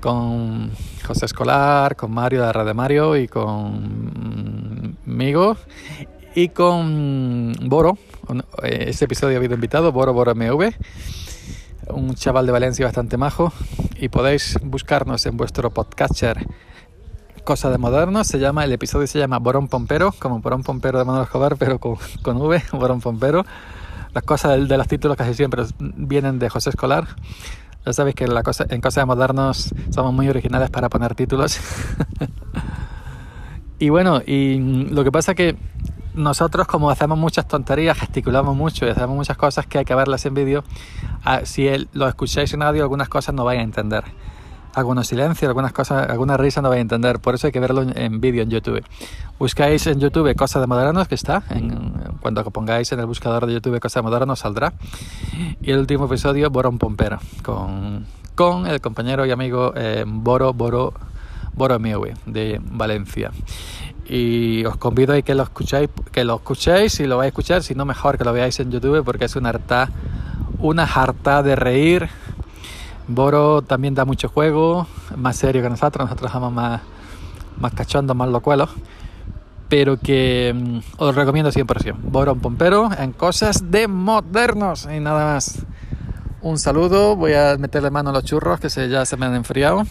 con 0.00 0.72
José 1.06 1.26
Escolar, 1.26 1.94
con 1.94 2.10
Mario 2.10 2.44
de 2.44 2.64
de 2.64 2.74
Mario 2.74 3.16
y 3.16 3.28
conmigo 3.28 3.56
y 6.34 6.48
con 6.48 7.52
Boro. 7.62 7.96
Este 8.62 9.04
episodio 9.04 9.36
ha 9.36 9.38
habido 9.38 9.54
invitado, 9.54 9.92
Boro 9.92 10.12
Boro 10.12 10.34
MV, 10.34 10.72
un 11.88 12.14
chaval 12.14 12.46
de 12.46 12.52
Valencia 12.52 12.86
bastante 12.86 13.16
majo. 13.16 13.52
Y 14.00 14.08
podéis 14.08 14.58
buscarnos 14.62 15.26
en 15.26 15.36
vuestro 15.36 15.70
podcatcher 15.70 16.46
Cosa 17.44 17.70
de 17.70 17.78
Moderno. 17.78 18.24
Se 18.24 18.38
llama, 18.38 18.64
el 18.64 18.72
episodio 18.72 19.06
se 19.06 19.18
llama 19.18 19.38
Borón 19.38 19.68
Pompero, 19.68 20.12
como 20.18 20.40
Borón 20.40 20.62
Pompero 20.62 20.98
de 20.98 21.04
Manuel 21.04 21.24
Escobar, 21.24 21.56
pero 21.56 21.78
con, 21.78 21.96
con 22.22 22.36
V, 22.36 22.62
Borón 22.72 23.00
Pompero. 23.00 23.44
Las 24.12 24.24
cosas 24.24 24.58
de, 24.58 24.66
de 24.66 24.76
los 24.76 24.88
títulos 24.88 25.16
casi 25.16 25.34
siempre 25.34 25.64
vienen 25.78 26.38
de 26.38 26.48
José 26.48 26.70
Escolar. 26.70 27.06
Ya 27.86 27.92
sabéis 27.94 28.14
que 28.14 28.24
en 28.24 28.80
Cosas 28.80 29.02
de 29.02 29.04
Modernos 29.06 29.74
somos 29.90 30.12
muy 30.12 30.28
originales 30.28 30.68
para 30.70 30.88
poner 30.88 31.14
títulos. 31.14 31.58
y 33.78 33.88
bueno, 33.88 34.20
y 34.26 34.58
lo 34.90 35.02
que 35.02 35.10
pasa 35.10 35.34
que 35.34 35.56
nosotros 36.14 36.66
como 36.66 36.90
hacemos 36.90 37.18
muchas 37.18 37.48
tonterías, 37.48 37.98
gesticulamos 37.98 38.54
mucho 38.54 38.86
y 38.86 38.90
hacemos 38.90 39.16
muchas 39.16 39.36
cosas 39.36 39.66
que 39.66 39.78
hay 39.78 39.84
que 39.84 39.94
verlas 39.94 40.26
en 40.26 40.34
vídeo, 40.34 40.64
ah, 41.24 41.40
si 41.44 41.68
lo 41.92 42.06
escucháis 42.06 42.52
en 42.52 42.62
audio 42.62 42.82
algunas 42.82 43.08
cosas 43.08 43.34
no 43.34 43.44
vais 43.44 43.60
a 43.60 43.62
entender. 43.62 44.04
Algunos 44.74 45.06
silencios, 45.06 45.48
algunas 45.48 45.72
cosas, 45.72 46.08
alguna 46.08 46.36
risa 46.36 46.62
no 46.62 46.68
vais 46.68 46.78
a 46.78 46.82
entender, 46.82 47.18
por 47.18 47.34
eso 47.34 47.46
hay 47.46 47.52
que 47.52 47.60
verlo 47.60 47.82
en, 47.82 48.20
vídeo 48.20 48.42
en 48.42 48.50
YouTube. 48.50 48.84
Buscáis 49.38 49.86
en 49.86 50.00
YouTube 50.00 50.34
Cosas 50.36 50.62
de 50.62 50.66
Modernos, 50.66 51.08
que 51.08 51.14
está, 51.14 51.42
en, 51.50 51.92
cuando 52.20 52.44
pongáis 52.44 52.92
en 52.92 53.00
el 53.00 53.06
buscador 53.06 53.46
de 53.46 53.54
YouTube 53.54 53.80
Cosas 53.80 54.02
de 54.02 54.08
Modernos 54.08 54.40
saldrá. 54.40 54.72
Y 55.60 55.70
el 55.70 55.78
último 55.78 56.06
episodio, 56.06 56.50
Borón 56.50 56.78
Pompero, 56.78 57.18
con, 57.42 58.06
con 58.34 58.66
el 58.66 58.80
compañero 58.80 59.26
y 59.26 59.30
amigo 59.30 59.72
eh, 59.74 60.04
Boro 60.06 60.52
Boro 60.52 60.94
Boro 61.52 61.78
Miewe, 61.78 62.14
de 62.26 62.60
Valencia. 62.62 63.32
Y 64.06 64.64
os 64.64 64.76
convido 64.76 65.14
a 65.14 65.22
que 65.22 65.34
lo 65.34 65.42
escuchéis, 65.42 65.88
que 66.10 66.24
lo 66.24 66.36
escuchéis 66.36 66.98
y 67.00 67.06
lo 67.06 67.16
vais 67.16 67.26
a 67.26 67.28
escuchar, 67.28 67.62
si 67.62 67.74
no 67.74 67.84
mejor 67.84 68.18
que 68.18 68.24
lo 68.24 68.32
veáis 68.32 68.58
en 68.60 68.70
YouTube 68.70 69.04
porque 69.04 69.26
es 69.26 69.36
una 69.36 69.50
harta, 69.50 69.88
una 70.58 70.84
harta 70.84 71.42
de 71.42 71.54
reír 71.54 72.08
Boro 73.14 73.62
también 73.62 73.94
da 73.94 74.04
mucho 74.04 74.28
juego, 74.28 74.86
más 75.16 75.36
serio 75.36 75.62
que 75.62 75.68
nosotros, 75.68 76.04
nosotros 76.06 76.30
somos 76.30 76.52
más, 76.52 76.80
más 77.58 77.72
cachondos, 77.72 78.16
más 78.16 78.28
locuelos, 78.28 78.70
pero 79.68 79.98
que 79.98 80.52
mm, 80.54 80.78
os 80.98 81.14
recomiendo 81.14 81.50
100%. 81.50 81.96
Boro 82.02 82.32
un 82.32 82.40
pompero 82.40 82.90
en 82.98 83.12
cosas 83.12 83.70
de 83.70 83.88
modernos 83.88 84.88
y 84.90 85.00
nada 85.00 85.34
más. 85.34 85.64
Un 86.42 86.58
saludo, 86.58 87.16
voy 87.16 87.34
a 87.34 87.56
meterle 87.58 87.90
mano 87.90 88.10
a 88.10 88.12
los 88.14 88.24
churros 88.24 88.60
que 88.60 88.70
se, 88.70 88.88
ya 88.88 89.04
se 89.04 89.16
me 89.16 89.26
han 89.26 89.34
enfriado. 89.34 89.84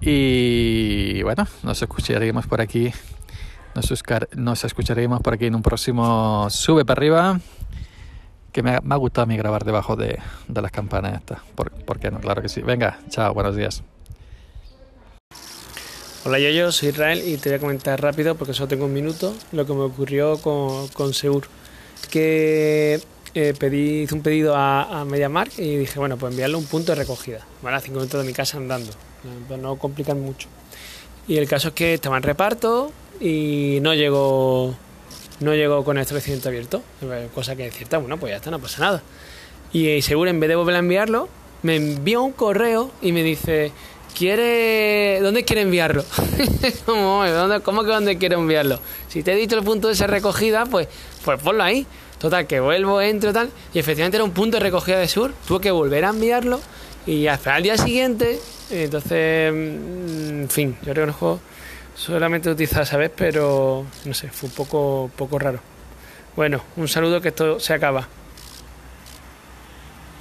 Y 0.00 1.22
bueno, 1.22 1.46
nos 1.62 1.80
escucharemos 1.82 2.46
por 2.46 2.60
aquí. 2.60 2.92
Nos, 3.74 3.92
nos 4.36 4.64
escucharemos 4.64 5.20
por 5.20 5.34
aquí 5.34 5.46
en 5.46 5.54
un 5.54 5.62
próximo 5.62 6.46
Sube 6.50 6.84
para 6.84 6.98
arriba 6.98 7.40
que 8.52 8.62
me 8.62 8.70
ha, 8.72 8.96
gustado 8.96 9.24
a 9.24 9.26
mí 9.26 9.36
grabar 9.36 9.64
debajo 9.64 9.96
de, 9.96 10.18
las 10.48 10.70
campanas 10.70 11.14
estas. 11.14 11.40
¿Por, 11.54 11.98
qué 11.98 12.10
no? 12.10 12.20
Claro 12.20 12.42
que 12.42 12.48
sí. 12.48 12.60
Venga, 12.60 13.00
chao, 13.08 13.32
buenos 13.32 13.56
días. 13.56 13.82
Hola 16.24 16.38
yo, 16.38 16.50
yo 16.50 16.70
soy 16.70 16.90
Israel 16.90 17.22
y 17.26 17.36
te 17.38 17.48
voy 17.48 17.56
a 17.56 17.60
comentar 17.60 18.00
rápido 18.00 18.36
porque 18.36 18.54
solo 18.54 18.68
tengo 18.68 18.84
un 18.84 18.92
minuto 18.92 19.34
lo 19.50 19.66
que 19.66 19.72
me 19.72 19.80
ocurrió 19.80 20.38
con, 20.38 20.86
con 20.88 21.14
Seur. 21.14 21.44
Que 22.10 23.00
eh, 23.34 23.54
pedí, 23.58 24.02
hice 24.02 24.14
un 24.14 24.22
pedido 24.22 24.54
a, 24.54 25.00
a 25.00 25.04
MediaMark 25.04 25.58
y 25.58 25.78
dije, 25.78 25.98
bueno, 25.98 26.18
pues 26.18 26.32
enviarle 26.32 26.56
un 26.56 26.66
punto 26.66 26.92
de 26.92 26.96
recogida, 26.96 27.44
¿vale? 27.62 27.78
A 27.78 27.80
cinco 27.80 27.96
minutos 27.96 28.20
de 28.20 28.26
mi 28.26 28.34
casa 28.34 28.58
andando, 28.58 28.92
no 29.58 29.76
complicar 29.76 30.14
mucho. 30.14 30.48
Y 31.26 31.38
el 31.38 31.48
caso 31.48 31.68
es 31.68 31.74
que 31.74 31.94
estaba 31.94 32.18
en 32.18 32.22
reparto 32.22 32.92
y 33.20 33.78
no 33.80 33.94
llegó 33.94 34.76
no 35.40 35.54
llegó 35.54 35.84
con 35.84 35.98
establecimiento 35.98 36.48
abierto, 36.48 36.82
cosa 37.34 37.56
que 37.56 37.66
es 37.66 37.74
cierta, 37.74 37.98
bueno, 37.98 38.18
pues 38.18 38.30
ya 38.30 38.36
está, 38.36 38.50
no 38.50 38.58
pasa 38.58 38.80
nada. 38.80 39.02
Y 39.72 40.02
seguro, 40.02 40.30
en 40.30 40.40
vez 40.40 40.48
de 40.48 40.56
volver 40.56 40.76
a 40.76 40.78
enviarlo, 40.80 41.28
me 41.62 41.76
envió 41.76 42.22
un 42.22 42.32
correo 42.32 42.90
y 43.00 43.12
me 43.12 43.22
dice, 43.22 43.72
¿quiere... 44.16 45.20
¿dónde 45.22 45.44
quiere 45.44 45.62
enviarlo? 45.62 46.04
¿Cómo, 46.86 47.24
¿Cómo 47.62 47.82
que 47.82 47.90
dónde 47.90 48.18
quiere 48.18 48.34
enviarlo? 48.34 48.80
Si 49.08 49.22
te 49.22 49.32
he 49.32 49.36
dicho 49.36 49.56
el 49.56 49.64
punto 49.64 49.88
de 49.88 49.94
esa 49.94 50.06
recogida, 50.06 50.66
pues, 50.66 50.88
pues 51.24 51.40
ponlo 51.40 51.62
ahí. 51.62 51.86
Total, 52.18 52.46
que 52.46 52.60
vuelvo, 52.60 53.00
entro 53.00 53.32
tal, 53.32 53.50
y 53.74 53.80
efectivamente 53.80 54.16
era 54.16 54.22
un 54.22 54.30
punto 54.30 54.56
de 54.58 54.62
recogida 54.62 54.96
de 54.98 55.08
sur, 55.08 55.32
tuve 55.48 55.60
que 55.60 55.70
volver 55.72 56.04
a 56.04 56.10
enviarlo 56.10 56.60
y 57.04 57.26
hasta 57.26 57.56
el 57.56 57.64
día 57.64 57.76
siguiente, 57.76 58.38
entonces, 58.70 59.52
mm, 59.52 60.42
en 60.42 60.48
fin, 60.48 60.76
yo 60.84 60.94
reconozco 60.94 61.40
solamente 61.94 62.50
utilizar 62.50 62.82
esa 62.82 62.96
vez, 62.96 63.10
pero 63.14 63.84
no 64.04 64.14
sé, 64.14 64.28
fue 64.28 64.48
un 64.48 64.54
poco, 64.54 65.10
poco 65.16 65.38
raro. 65.38 65.60
Bueno, 66.36 66.62
un 66.76 66.88
saludo 66.88 67.20
que 67.20 67.28
esto 67.28 67.60
se 67.60 67.74
acaba. 67.74 68.08